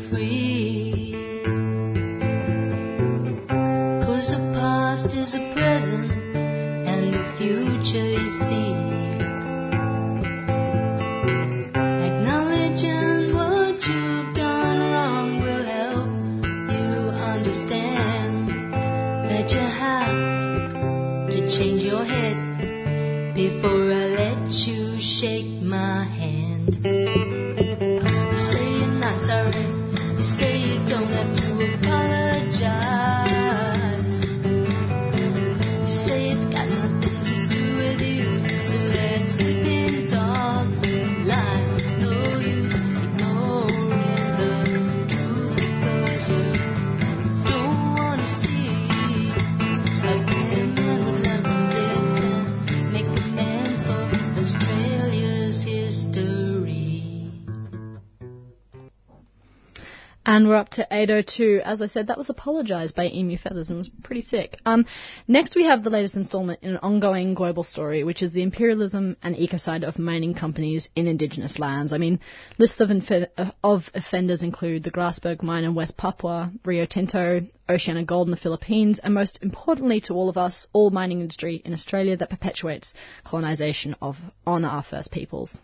[60.57, 61.61] We're up to 802.
[61.66, 64.57] As I said, that was apologised by Emu Feathers and was pretty sick.
[64.64, 64.86] Um,
[65.28, 69.18] next, we have the latest instalment in an ongoing global story, which is the imperialism
[69.22, 71.92] and ecocide of mining companies in indigenous lands.
[71.92, 72.20] I mean,
[72.57, 73.28] lists of, inf-
[73.62, 78.36] of offenders include the Grasberg mine in West Papua, Rio Tinto, Oceana Gold in the
[78.36, 82.94] Philippines, and most importantly to all of us, all mining industry in Australia that perpetuates
[83.24, 85.58] colonisation of on our First Peoples.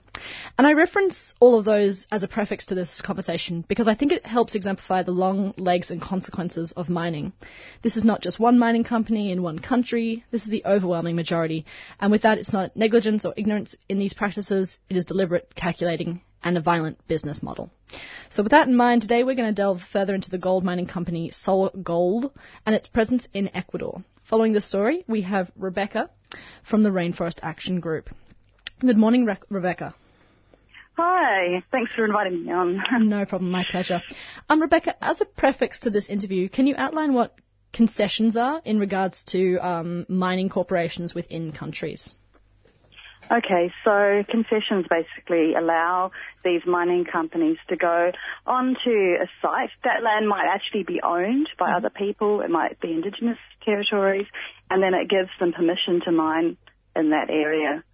[0.59, 4.13] And I reference all of those as a prefix to this conversation because I think
[4.13, 7.33] it helps exemplify the long legs and consequences of mining.
[7.83, 11.65] This is not just one mining company in one country, this is the overwhelming majority.
[12.01, 16.21] And with that, it's not negligence or ignorance in these practices, it is deliberate, calculating,
[16.43, 17.71] and a violent business model.
[18.31, 20.87] So with that in mind, today we're going to delve further into the gold mining
[20.87, 22.31] company Sol Gold
[22.65, 24.03] and its presence in Ecuador.
[24.25, 26.09] Following the story, we have Rebecca
[26.63, 28.09] from the Rainforest Action Group.
[28.81, 29.95] Good morning, Re- Rebecca.
[30.97, 32.83] Hi, thanks for inviting me on.
[33.09, 34.03] no problem, my pleasure.
[34.49, 37.35] Um, Rebecca, as a prefix to this interview, can you outline what
[37.73, 42.15] concessions are in regards to um, mining corporations within countries?
[43.31, 46.11] Okay, so concessions basically allow
[46.45, 48.11] these mining companies to go
[48.47, 49.71] onto a site.
[49.85, 51.77] That land might actually be owned by mm-hmm.
[51.77, 54.27] other people, it might be indigenous territories,
[54.71, 56.57] and then it gives them permission to mine
[56.97, 57.85] in that area,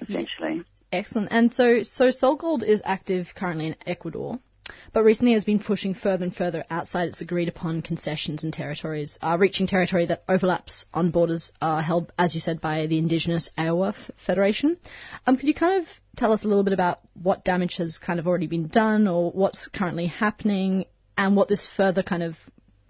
[0.00, 0.64] essentially.
[0.92, 1.28] Excellent.
[1.30, 4.38] And so, so SolGold is active currently in Ecuador,
[4.92, 9.18] but recently has been pushing further and further outside its agreed upon concessions and territories,
[9.22, 13.50] uh, reaching territory that overlaps on borders uh, held, as you said, by the indigenous
[13.58, 13.94] Awa
[14.26, 14.76] Federation.
[15.26, 18.18] Um, could you kind of tell us a little bit about what damage has kind
[18.18, 20.84] of already been done or what's currently happening
[21.16, 22.36] and what this further kind of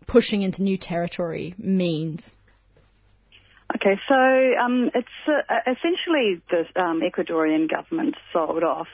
[0.07, 2.35] pushing into new territory means?
[3.77, 8.89] Okay, so um, it's uh, essentially the um, Ecuadorian government sold off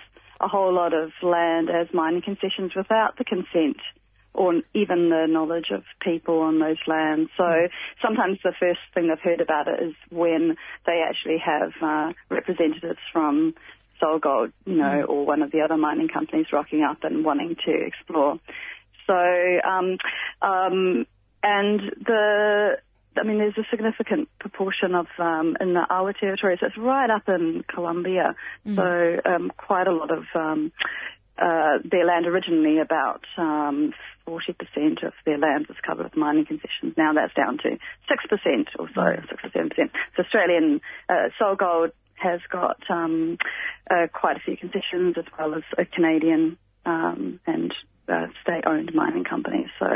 [0.45, 3.79] a whole lot of land as mining concessions without the consent
[4.35, 7.31] or even the knowledge of people on those lands.
[7.37, 7.69] So
[8.03, 12.99] sometimes the first thing they've heard about it is when they actually have uh, representatives
[13.13, 13.55] from
[14.03, 17.73] SolGold, you know, or one of the other mining companies rocking up and wanting to
[17.87, 18.41] explore.
[19.07, 19.99] So, um,
[20.43, 21.07] um,
[21.43, 22.79] and the
[23.19, 27.11] I mean, there's a significant proportion of um, in the Awa territory, so it's right
[27.11, 28.35] up in Colombia.
[28.67, 28.77] Mm.
[28.77, 30.73] So um, quite a lot of um,
[31.39, 33.93] uh, their land originally, about um,
[34.27, 36.95] 40% of their land was covered with mining concessions.
[36.97, 39.29] Now that's down to 6% or so, mm.
[39.29, 39.71] 6 or 7%.
[40.17, 43.39] So Australian uh, SolGold has got um,
[43.91, 46.57] uh, quite a few concessions as well as a Canadian
[46.87, 47.75] um, and
[48.09, 49.69] uh, state-owned mining companies.
[49.79, 49.87] So,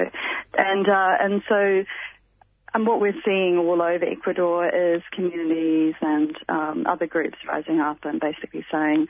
[0.57, 1.85] and uh, and so
[2.75, 7.99] and what we're seeing all over Ecuador is communities and um, other groups rising up
[8.05, 9.07] and basically saying,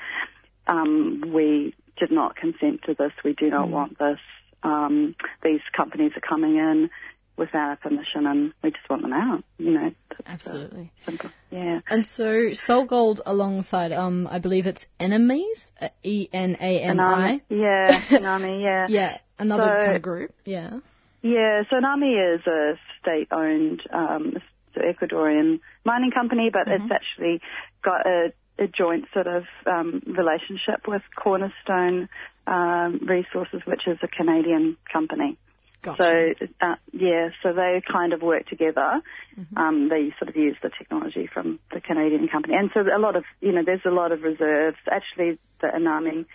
[0.67, 3.73] um, we did not consent to this, we do not mm.
[3.73, 4.19] want this.
[4.63, 6.91] Um, these companies are coming in
[7.37, 9.91] without our permission and we just want them out, you know.
[10.27, 10.91] Absolutely.
[11.05, 11.31] Simple.
[11.51, 11.81] Yeah.
[11.89, 17.41] And so SolGold alongside, um, I believe it's Enemies, uh, E-N-A-M-I.
[17.49, 18.87] Yeah, Enami, yeah.
[18.89, 20.81] yeah, another so, kind of group, yeah.
[21.23, 24.35] Yeah, so NAMI is a state-owned um,
[24.77, 26.83] Ecuadorian mining company, but mm-hmm.
[26.83, 27.41] it's actually
[27.83, 32.09] got a, a joint sort of um, relationship with Cornerstone
[32.47, 35.37] um, Resources, which is a Canadian company.
[35.81, 36.03] Gotcha.
[36.03, 39.01] So uh, yeah, so they kind of work together.
[39.39, 39.57] Mm-hmm.
[39.57, 43.15] Um, they sort of use the technology from the Canadian company, and so a lot
[43.15, 44.77] of you know there's a lot of reserves.
[44.91, 46.27] Actually, the Enami,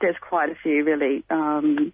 [0.00, 1.24] there's quite a few really.
[1.28, 1.92] Um,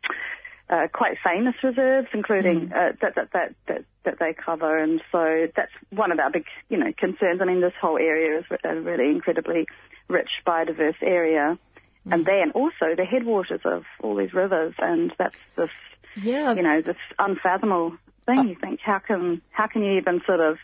[0.70, 2.72] uh, quite famous reserves, including mm.
[2.72, 4.78] uh, that, that, that, that, that they cover.
[4.78, 7.40] And so that's one of our big, you know, concerns.
[7.40, 9.66] I mean, this whole area is a really incredibly
[10.08, 11.58] rich biodiverse area.
[12.06, 12.12] Mm.
[12.14, 15.70] And then also the headwaters of all these rivers, and that's this,
[16.16, 16.54] yeah.
[16.54, 17.96] you know, this unfathomable
[18.26, 18.38] thing.
[18.38, 20.58] Uh, you think, how can, how can you even sort of,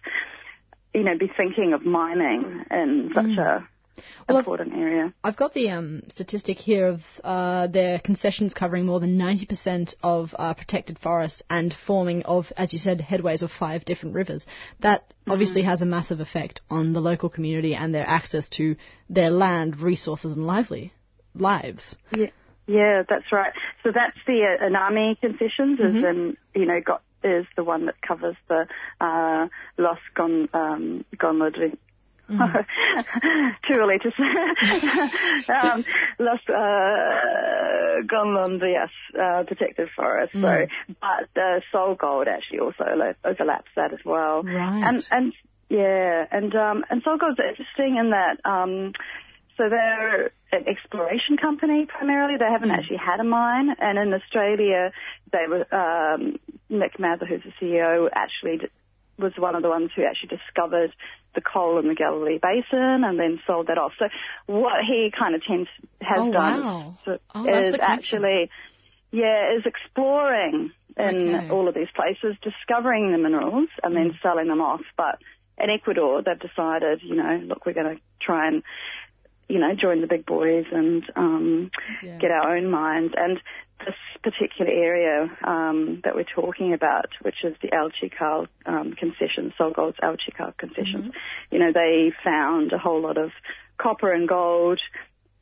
[0.94, 3.38] you know, be thinking of mining in such mm.
[3.38, 3.68] a
[4.28, 5.14] well, important I've, area.
[5.22, 10.34] I've got the um, statistic here of uh, their concessions covering more than 90% of
[10.38, 14.46] uh, protected forests and forming of, as you said, headways of five different rivers.
[14.80, 15.32] That mm-hmm.
[15.32, 18.76] obviously has a massive effect on the local community and their access to
[19.08, 20.92] their land, resources, and lively
[21.34, 21.96] lives.
[22.12, 22.26] Yeah.
[22.66, 23.52] Yeah, that's right.
[23.82, 25.96] So that's the uh, Enami concessions, mm-hmm.
[25.96, 28.66] is in you know got is the one that covers the
[29.00, 31.04] uh, Los Gon um,
[32.30, 32.66] Mm.
[34.00, 35.52] To say.
[35.52, 35.84] um,
[36.18, 40.32] Los uh, Golondrinas uh, protected forest.
[40.34, 40.42] Mm.
[40.42, 42.84] So, but uh, SolGold actually also
[43.24, 44.42] overlaps that as well.
[44.42, 44.82] Right.
[44.86, 45.32] And and
[45.68, 48.38] yeah, and um, and SolGold's interesting in that.
[48.44, 48.92] Um,
[49.56, 52.38] so they're an exploration company primarily.
[52.38, 54.90] They haven't actually had a mine, and in Australia,
[55.32, 56.38] they were um,
[56.70, 58.68] Nick Mather, who's the CEO, actually
[59.20, 60.92] was one of the ones who actually discovered
[61.34, 63.92] the coal in the Galilee Basin and then sold that off.
[63.98, 64.06] So
[64.46, 65.68] what he kind of tends
[66.00, 66.98] has Oh, done wow.
[67.34, 68.50] Oh, is actually
[69.12, 71.50] yeah is exploring in Okay.
[71.50, 74.10] all of these places, discovering the minerals and Mm.
[74.10, 74.82] then selling them off.
[74.96, 75.18] But
[75.58, 78.62] in Ecuador, they've decided, you know, look, we're going to try and
[79.50, 81.70] you know, join the big boys and um,
[82.02, 82.18] Yeah.
[82.18, 83.12] get our own mines.
[83.16, 83.38] And
[83.86, 89.52] this particular area um, that we're talking about, which is the El Chical um, concession,
[89.58, 91.12] SolGold's El Chical concessions,
[91.50, 93.30] you know, they found a whole lot of
[93.78, 94.78] copper and gold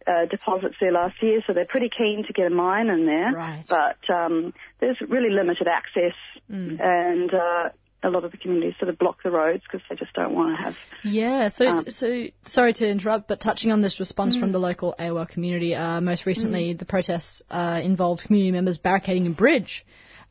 [0.06, 3.32] uh, deposits there last year, so they're pretty keen to get a mine in there.
[3.32, 3.64] Right.
[3.68, 6.14] But um, there's really limited access,
[6.50, 6.80] Mm.
[6.80, 7.68] and uh,
[8.02, 10.54] a lot of the communities sort of block the roads because they just don't want
[10.54, 14.40] to have Yeah, so Um, so sorry to interrupt, but touching on this response Mm.
[14.40, 19.26] from the local Awa community, uh, most recently the protests uh, involved community members barricading
[19.26, 19.84] a bridge.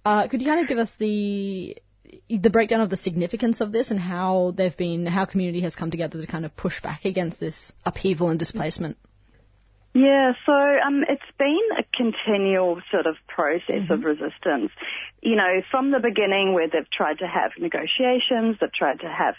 [0.05, 1.75] Uh, could you kind of give us the
[2.29, 5.91] the breakdown of the significance of this and how they've been how community has come
[5.91, 8.97] together to kind of push back against this upheaval and displacement?
[9.97, 14.03] Yeah, so um, it's been a continual sort of process of mm-hmm.
[14.03, 14.71] resistance.
[15.23, 19.33] You know, from the beginning where they've tried to have negotiations, they've tried to have,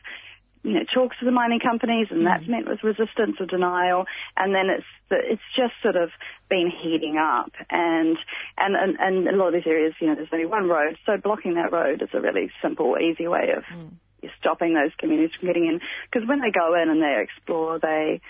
[0.65, 2.67] you know, talks with the mining companies, and that's mm-hmm.
[2.67, 4.07] met with resistance or denial,
[4.37, 6.11] and then it's it's just sort of
[6.51, 8.19] been heating up, and
[8.59, 11.17] and and, and a lot of these areas, you know, there's only one road, so
[11.23, 13.93] blocking that road is a really simple, easy way of mm.
[14.41, 15.81] stopping those communities from getting in,
[16.11, 18.21] because when they go in and they explore, they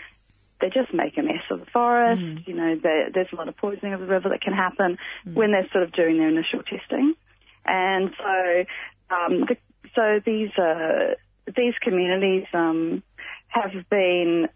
[0.60, 2.20] they just make a mess of the forest.
[2.46, 4.98] You know, there, there's a lot of poisoning of the river that can happen
[5.34, 7.14] when they're sort of doing their initial testing.
[7.64, 8.64] And so,
[9.14, 9.56] um, the,
[9.94, 11.14] so these uh,
[11.56, 13.02] these communities um,
[13.48, 14.48] have been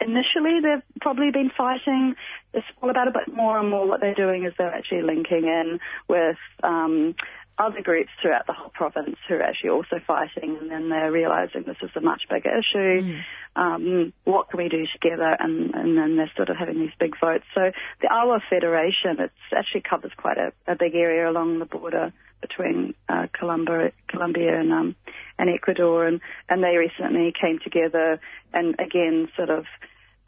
[0.00, 2.14] initially they've probably been fighting
[2.52, 5.44] this all about it, but more and more what they're doing is they're actually linking
[5.44, 7.14] in with um,
[7.58, 11.64] other groups throughout the whole province who are actually also fighting, and then they're realizing
[11.66, 13.14] this is a much bigger issue.
[13.56, 15.36] Um, what can we do together?
[15.38, 17.44] And, and then they're sort of having these big votes.
[17.54, 22.12] So the Awa Federation, it actually covers quite a, a big area along the border
[22.40, 24.96] between uh, Colombia, Colombia and um,
[25.38, 28.20] and Ecuador, and and they recently came together
[28.52, 29.64] and again sort of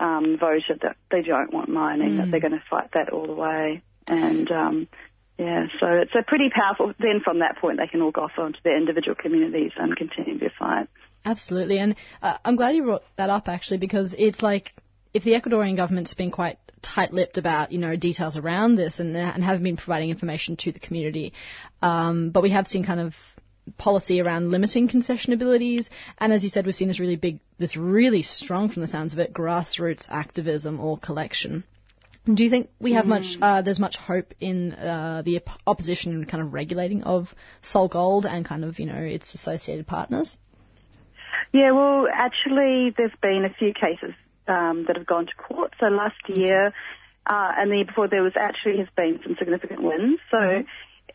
[0.00, 2.30] um, voted that they don't want mining, that Mm.
[2.32, 4.88] they're going to fight that all the way, and um,
[5.40, 6.92] yeah, so it's a pretty powerful.
[6.98, 10.38] Then from that point, they can all go off onto their individual communities and continue
[10.38, 10.86] their fight.
[11.24, 14.72] Absolutely, and uh, I'm glad you brought that up actually because it's like
[15.14, 19.42] if the Ecuadorian government's been quite tight-lipped about you know details around this and and
[19.42, 21.32] haven't been providing information to the community,
[21.80, 23.14] um, but we have seen kind of
[23.78, 25.88] policy around limiting concession abilities,
[26.18, 29.14] and as you said, we've seen this really big, this really strong from the sounds
[29.14, 31.64] of it, grassroots activism or collection.
[32.26, 33.38] Do you think we have much?
[33.40, 38.44] Uh, there's much hope in uh, the op- opposition kind of regulating of SolGold and
[38.44, 40.36] kind of you know its associated partners.
[41.52, 44.14] Yeah, well, actually, there's been a few cases
[44.46, 45.72] um, that have gone to court.
[45.80, 46.68] So last year,
[47.26, 50.20] uh, and the year before, there was actually has been some significant wins.
[50.30, 50.64] So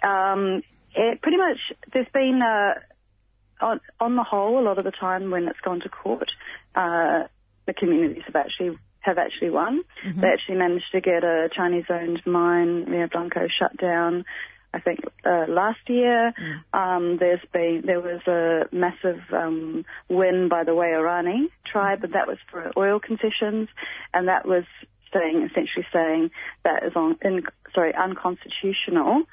[0.07, 0.63] um,
[0.95, 1.57] it pretty much
[1.93, 5.79] there's been uh, on, on the whole, a lot of the time when it's gone
[5.81, 6.29] to court,
[6.75, 7.23] uh,
[7.65, 9.81] the communities have actually have actually won.
[10.21, 14.25] They actually managed to get a Chinese-owned mine, Rio Blanco, shut down.
[14.73, 16.33] I think uh, last year
[16.73, 22.27] um, there's been there was a massive um, win by the Waorani tribe, but that
[22.27, 23.69] was for oil concessions,
[24.13, 24.65] and that was
[25.13, 26.29] saying essentially saying
[26.65, 29.23] that is on in, sorry unconstitutional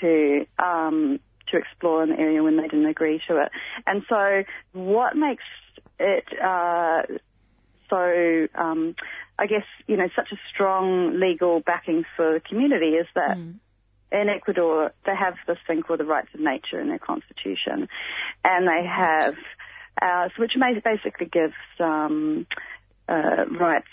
[0.00, 1.18] to um,
[1.50, 3.50] to explore the area when they didn't agree to it.
[3.86, 5.44] And so what makes
[5.98, 7.02] it uh,
[7.92, 8.94] so um,
[9.38, 14.28] I guess you know such a strong legal backing for the community is that in
[14.28, 17.88] Ecuador they have this thing called the rights of nature in their constitution,
[18.44, 19.34] and they have
[20.00, 20.52] uh, which
[20.82, 22.46] basically gives um,
[23.08, 23.88] uh, rights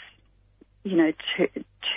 [0.83, 1.47] you know to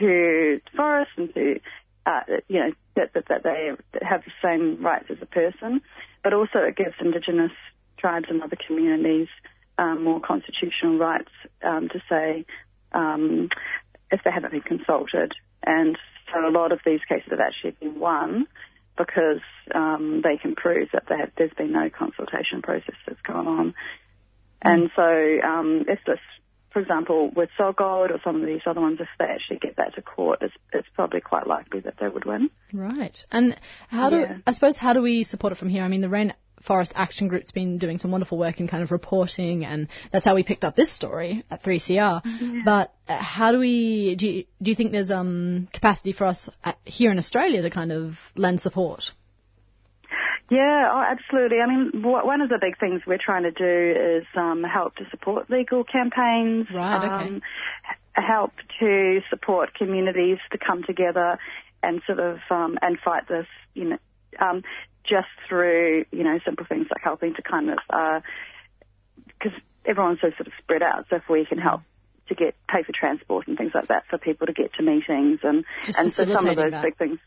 [0.00, 1.60] to forests and to
[2.06, 3.70] uh, you know that, that that they
[4.02, 5.80] have the same rights as a person,
[6.24, 7.52] but also it gives indigenous
[7.96, 9.28] tribes and other communities
[9.82, 12.44] um, more constitutional rights um, to say
[12.92, 13.48] um,
[14.10, 15.32] if they haven't been consulted.
[15.64, 15.96] And
[16.32, 18.46] so a lot of these cases have actually been won
[18.96, 19.42] because
[19.74, 23.74] um, they can prove that they have, there's been no consultation process that's gone on.
[24.60, 26.20] And so um, if this,
[26.72, 29.94] for example, with SolGold or some of these other ones, if they actually get that
[29.96, 32.50] to court, it's, it's probably quite likely that they would win.
[32.72, 33.18] Right.
[33.32, 34.36] And how do Yeah.
[34.46, 35.82] I suppose how do we support it from here?
[35.82, 38.90] I mean, the Rain Rainforest Action Group's been doing some wonderful work in kind of
[38.90, 42.64] reporting, and that's how we picked up this story at 3CR.
[42.64, 44.16] But uh, how do we?
[44.16, 47.70] Do you, do you think there's um capacity for us at, here in Australia to
[47.70, 49.12] kind of lend support?
[50.50, 51.58] Yeah, oh, absolutely.
[51.60, 54.96] I mean, w- one of the big things we're trying to do is um, help
[54.96, 56.70] to support legal campaigns.
[56.70, 57.28] Right, okay.
[57.28, 57.42] Um,
[58.12, 61.38] help to support communities to come together
[61.82, 63.98] and sort of um, and fight this, you know,
[64.38, 64.62] um,
[65.08, 67.78] just through you know simple things like helping to kind of
[69.26, 71.06] because everyone's so sort of spread out.
[71.10, 71.82] So if we can help
[72.28, 75.40] to get pay for transport and things like that for people to get to meetings
[75.42, 76.82] and Just and so some of those that.
[76.82, 77.18] big things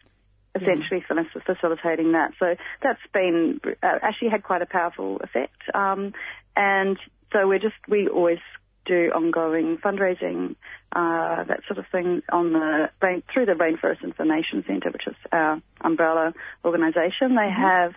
[0.55, 1.15] essentially for
[1.45, 2.31] facilitating that.
[2.39, 5.61] So that's been uh, actually had quite a powerful effect.
[5.73, 6.13] Um,
[6.55, 6.97] and
[7.33, 8.39] so we're just we always
[8.85, 10.55] do ongoing fundraising,
[10.93, 15.15] uh, that sort of thing on the rain, through the Rainforest Information Centre, which is
[15.31, 16.33] our umbrella
[16.63, 17.35] organisation.
[17.35, 17.93] They have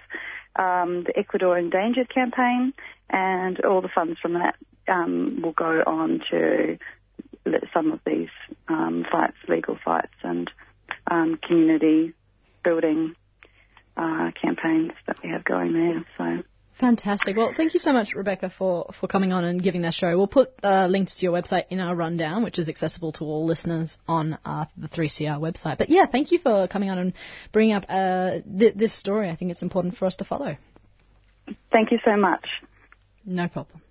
[0.56, 2.72] um, the Ecuador Endangered campaign,
[3.10, 4.56] and all the funds from that
[4.88, 6.78] um, will go on to
[7.72, 8.30] some of these
[8.68, 10.50] um, fights, legal fights, and
[11.10, 12.12] um, community
[12.64, 13.14] building
[13.96, 16.04] uh, campaigns that we have going there.
[16.16, 16.42] So.
[16.78, 17.36] Fantastic.
[17.36, 20.16] Well, thank you so much, Rebecca, for, for coming on and giving that show.
[20.16, 23.44] We'll put uh, links to your website in our rundown, which is accessible to all
[23.46, 25.78] listeners on uh, the 3CR website.
[25.78, 27.12] But yeah, thank you for coming on and
[27.50, 29.28] bringing up uh, th- this story.
[29.28, 30.56] I think it's important for us to follow.
[31.72, 32.46] Thank you so much.
[33.24, 33.82] No problem.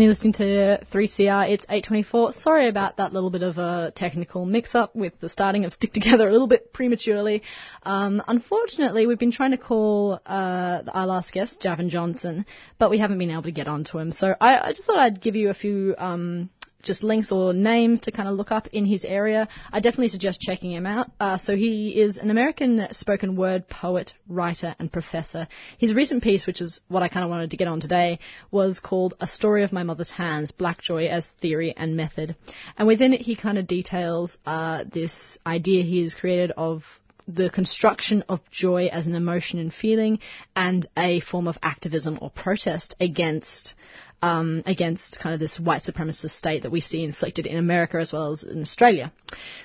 [0.00, 1.50] And you're listening to 3CR.
[1.50, 2.32] It's 8:24.
[2.32, 6.26] Sorry about that little bit of a technical mix-up with the starting of Stick Together
[6.26, 7.42] a little bit prematurely.
[7.82, 12.46] Um, unfortunately, we've been trying to call uh, our last guest, Javon Johnson,
[12.78, 14.10] but we haven't been able to get onto him.
[14.10, 15.94] So I, I just thought I'd give you a few.
[15.98, 16.48] Um,
[16.82, 20.40] just links or names to kind of look up in his area, I definitely suggest
[20.40, 21.10] checking him out.
[21.18, 25.48] Uh, so he is an American spoken word poet, writer, and professor.
[25.78, 28.18] His recent piece, which is what I kind of wanted to get on today,
[28.50, 32.36] was called A Story of My Mother's Hands, Black Joy as Theory and Method.
[32.76, 36.84] And within it, he kind of details uh, this idea he has created of
[37.28, 40.18] the construction of joy as an emotion and feeling
[40.56, 43.74] and a form of activism or protest against
[44.22, 48.12] um, against kind of this white supremacist state that we see inflicted in America as
[48.12, 49.12] well as in Australia.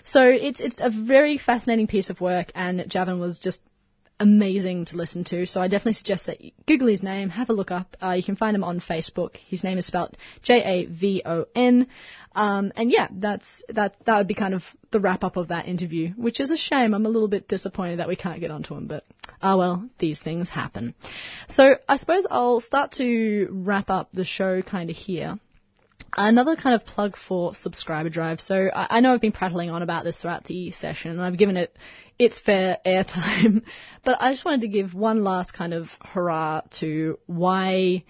[0.03, 3.61] So it's it's a very fascinating piece of work, and Javon was just
[4.19, 5.45] amazing to listen to.
[5.45, 7.97] So I definitely suggest that you Google his name, have a look up.
[8.01, 9.35] Uh, you can find him on Facebook.
[9.35, 11.87] His name is spelled J A V O N.
[12.35, 13.95] Um, and yeah, that's that.
[14.05, 16.93] That would be kind of the wrap up of that interview, which is a shame.
[16.93, 19.05] I'm a little bit disappointed that we can't get onto him, but
[19.41, 20.95] ah well, these things happen.
[21.47, 25.39] So I suppose I'll start to wrap up the show kind of here.
[26.17, 28.39] Another kind of plug for Subscriber Drive.
[28.39, 31.37] So I, I know I've been prattling on about this throughout the session, and I've
[31.37, 31.75] given it
[32.19, 33.63] its fair airtime,
[34.03, 38.03] but I just wanted to give one last kind of hurrah to why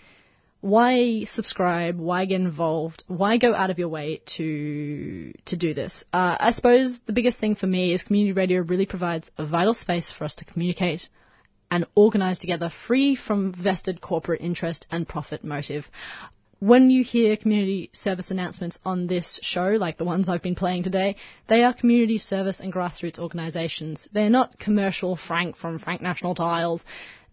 [0.65, 1.99] why subscribe?
[1.99, 3.03] Why get involved?
[3.05, 6.03] Why go out of your way to to do this?
[6.11, 9.75] Uh, I suppose the biggest thing for me is community radio really provides a vital
[9.75, 11.07] space for us to communicate
[11.69, 15.87] and organise together, free from vested corporate interest and profit motive.
[16.57, 20.81] When you hear community service announcements on this show, like the ones I've been playing
[20.81, 21.17] today,
[21.47, 24.07] they are community service and grassroots organisations.
[24.13, 26.83] They're not commercial Frank from Frank National Tiles.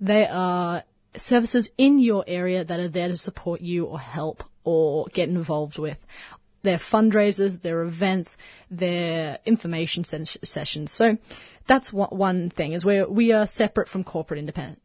[0.03, 0.83] They are
[1.17, 5.79] services in your area that are there to support you or help or get involved
[5.79, 5.99] with.
[6.63, 8.37] They're fundraisers, they're events,
[8.71, 10.93] they're information ses- sessions.
[10.93, 11.19] So
[11.67, 14.81] that's what one thing is where we are separate from corporate independent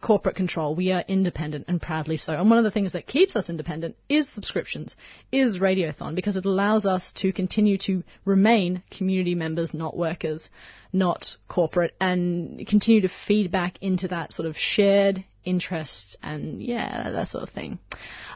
[0.00, 0.74] corporate control.
[0.74, 2.32] We are independent and proudly so.
[2.34, 4.96] And one of the things that keeps us independent is subscriptions,
[5.32, 10.50] is Radiothon, because it allows us to continue to remain community members, not workers,
[10.92, 17.10] not corporate, and continue to feed back into that sort of shared interests and yeah,
[17.10, 17.78] that sort of thing.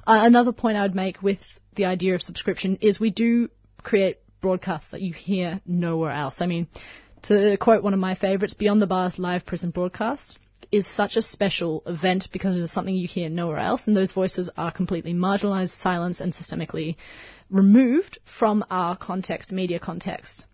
[0.07, 1.39] Uh, another point I would make with
[1.75, 3.49] the idea of subscription is we do
[3.83, 6.41] create broadcasts that you hear nowhere else.
[6.41, 6.67] I mean,
[7.23, 10.39] to quote one of my favourites, Beyond the Bars live prison broadcast
[10.71, 14.13] is such a special event because it is something you hear nowhere else, and those
[14.13, 16.97] voices are completely marginalised, silenced, and systemically
[17.51, 20.47] removed from our context, media context.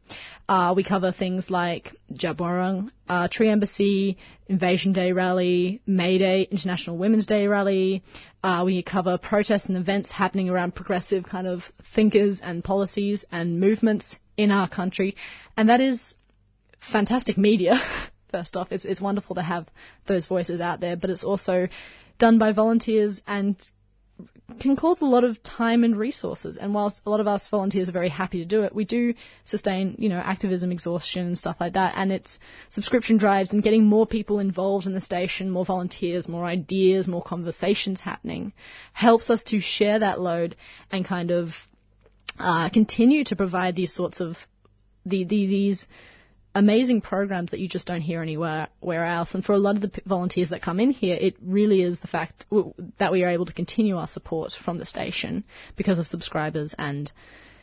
[0.48, 4.16] Uh, we cover things like Djab uh, Tree Embassy,
[4.47, 8.02] Invasion Day Rally, May Day, International Women's Day Rally.
[8.43, 11.62] Uh, we cover protests and events happening around progressive kind of
[11.94, 15.16] thinkers and policies and movements in our country.
[15.56, 16.16] And that is
[16.80, 17.78] fantastic media.
[18.30, 19.66] First off, it's, it's wonderful to have
[20.06, 21.68] those voices out there, but it's also
[22.18, 23.56] done by volunteers and
[24.61, 26.57] can cause a lot of time and resources.
[26.57, 29.15] And whilst a lot of us volunteers are very happy to do it, we do
[29.45, 31.95] sustain, you know, activism exhaustion and stuff like that.
[31.97, 32.40] And it's
[32.70, 37.23] subscription drives and getting more people involved in the station, more volunteers, more ideas, more
[37.23, 38.53] conversations happening,
[38.93, 40.57] helps us to share that load
[40.90, 41.51] and kind of
[42.39, 44.36] uh, continue to provide these sorts of
[45.05, 45.89] the, the these
[46.59, 49.35] amazing programs that you just don't hear anywhere where else.
[49.35, 52.09] And for a lot of the volunteers that come in here, it really is the
[52.09, 52.47] fact
[52.98, 55.44] that we are able to continue our support from the station
[55.76, 57.10] because of subscribers and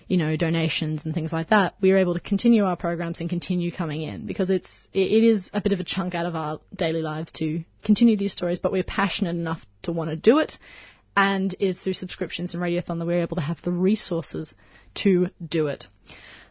[0.07, 1.75] you know donations and things like that.
[1.81, 5.23] We are able to continue our programs and continue coming in because it's it, it
[5.25, 8.59] is a bit of a chunk out of our daily lives to continue these stories,
[8.59, 10.57] but we're passionate enough to want to do it.
[11.17, 14.53] And it's through subscriptions and Radiothon that we're able to have the resources
[14.95, 15.87] to do it.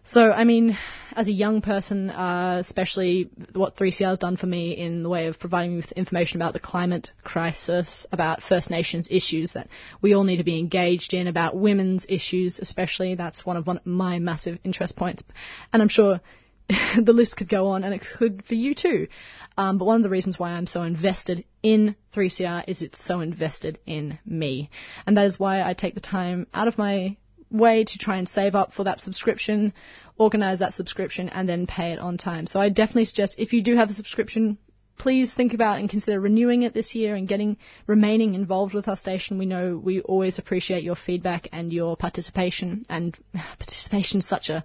[0.07, 0.77] So, I mean,
[1.17, 5.29] as a young person, uh, especially what 3CR has done for me in the way
[5.29, 9.69] of providing me with information about the climate crisis, about First Nations issues that
[10.03, 13.81] we all need to be engaged in, about women's issues especially, that's one of one,
[13.87, 15.25] my massive interest points.
[15.73, 16.21] And I'm sure
[16.69, 19.09] the list could go on, and it could for you too.
[19.57, 23.21] Um, but one of the reasons why I'm so invested in 3CR is it's so
[23.21, 24.69] invested in me.
[25.07, 27.17] And that is why I take the time out of my
[27.55, 29.73] way to try and save up for that subscription,
[30.19, 32.47] organize that subscription, and then pay it on time.
[32.47, 34.59] So I definitely suggest if you do have a subscription,
[34.99, 37.57] please think about and consider renewing it this year and getting
[37.87, 39.39] remaining involved with our station.
[39.39, 43.17] We know we always appreciate your feedback and your participation, and
[43.59, 44.65] participation is such a,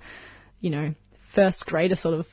[0.60, 0.94] you know,
[1.34, 2.28] first grader sort of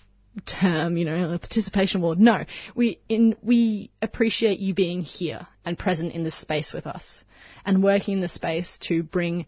[0.44, 2.18] term, you know, a participation award.
[2.18, 7.24] No, we in we appreciate you being here and present in this space with us
[7.64, 9.46] and working in the space to bring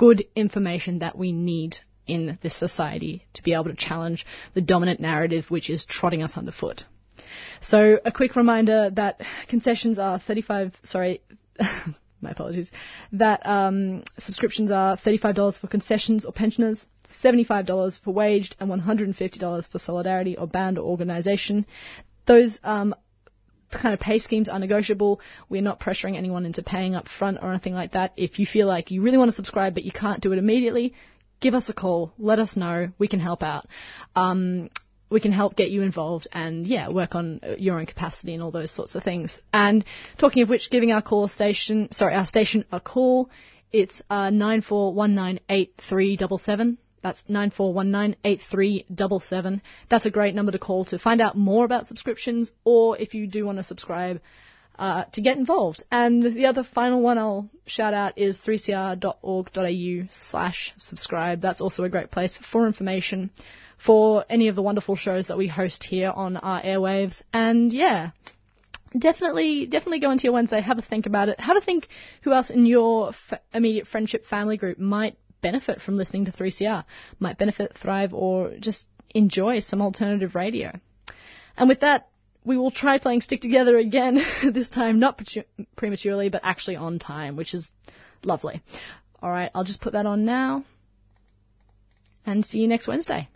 [0.00, 4.24] good information that we need in this society to be able to challenge
[4.54, 6.84] the dominant narrative which is trotting us underfoot.
[7.60, 11.20] So a quick reminder that concessions are 35, sorry,
[12.22, 12.70] my apologies,
[13.12, 16.86] that um, subscriptions are $35 for concessions or pensioners,
[17.22, 21.66] $75 for waged, and $150 for solidarity or band or organisation.
[22.24, 22.94] Those um,
[23.70, 25.20] kind of pay schemes are negotiable.
[25.48, 28.12] We're not pressuring anyone into paying up front or anything like that.
[28.16, 30.94] If you feel like you really want to subscribe but you can't do it immediately,
[31.40, 32.12] give us a call.
[32.18, 32.88] Let us know.
[32.98, 33.66] We can help out.
[34.14, 34.70] Um,
[35.10, 38.42] we can help get you involved and yeah, work on uh, your own capacity and
[38.42, 39.40] all those sorts of things.
[39.52, 39.84] And
[40.18, 43.28] talking of which, giving our call station, sorry, our station a call.
[43.72, 46.78] It's uh, nine four one nine eight three double seven.
[47.02, 49.62] That's nine four one nine eight three double seven.
[49.88, 53.26] That's a great number to call to find out more about subscriptions, or if you
[53.26, 54.20] do want to subscribe,
[54.78, 55.82] uh, to get involved.
[55.90, 61.40] And the other final one I'll shout out is 3cr.org.au slash subscribe.
[61.40, 63.30] That's also a great place for information
[63.76, 67.22] for any of the wonderful shows that we host here on our airwaves.
[67.32, 68.10] And yeah,
[68.98, 71.88] definitely, definitely go into your Wednesday, have a think about it, have a think
[72.22, 76.84] who else in your f- immediate friendship family group might benefit from listening to 3CR,
[77.18, 80.78] might benefit, thrive, or just enjoy some alternative radio.
[81.56, 82.08] And with that,
[82.44, 84.22] we will try playing Stick Together again,
[84.52, 85.20] this time not
[85.76, 87.70] prematurely, but actually on time, which is
[88.24, 88.62] lovely.
[89.22, 90.64] Alright, I'll just put that on now.
[92.24, 93.28] And see you next Wednesday.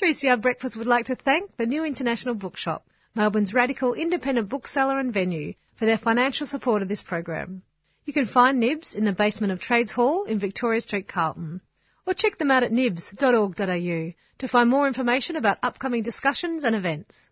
[0.00, 5.12] 3CR Breakfast would like to thank the New International Bookshop, Melbourne's radical independent bookseller and
[5.12, 7.62] venue, for their financial support of this program.
[8.10, 11.60] You can find Nibs in the basement of Trades Hall in Victoria Street, Carlton,
[12.04, 17.28] or check them out at nibs.org.au to find more information about upcoming discussions and events.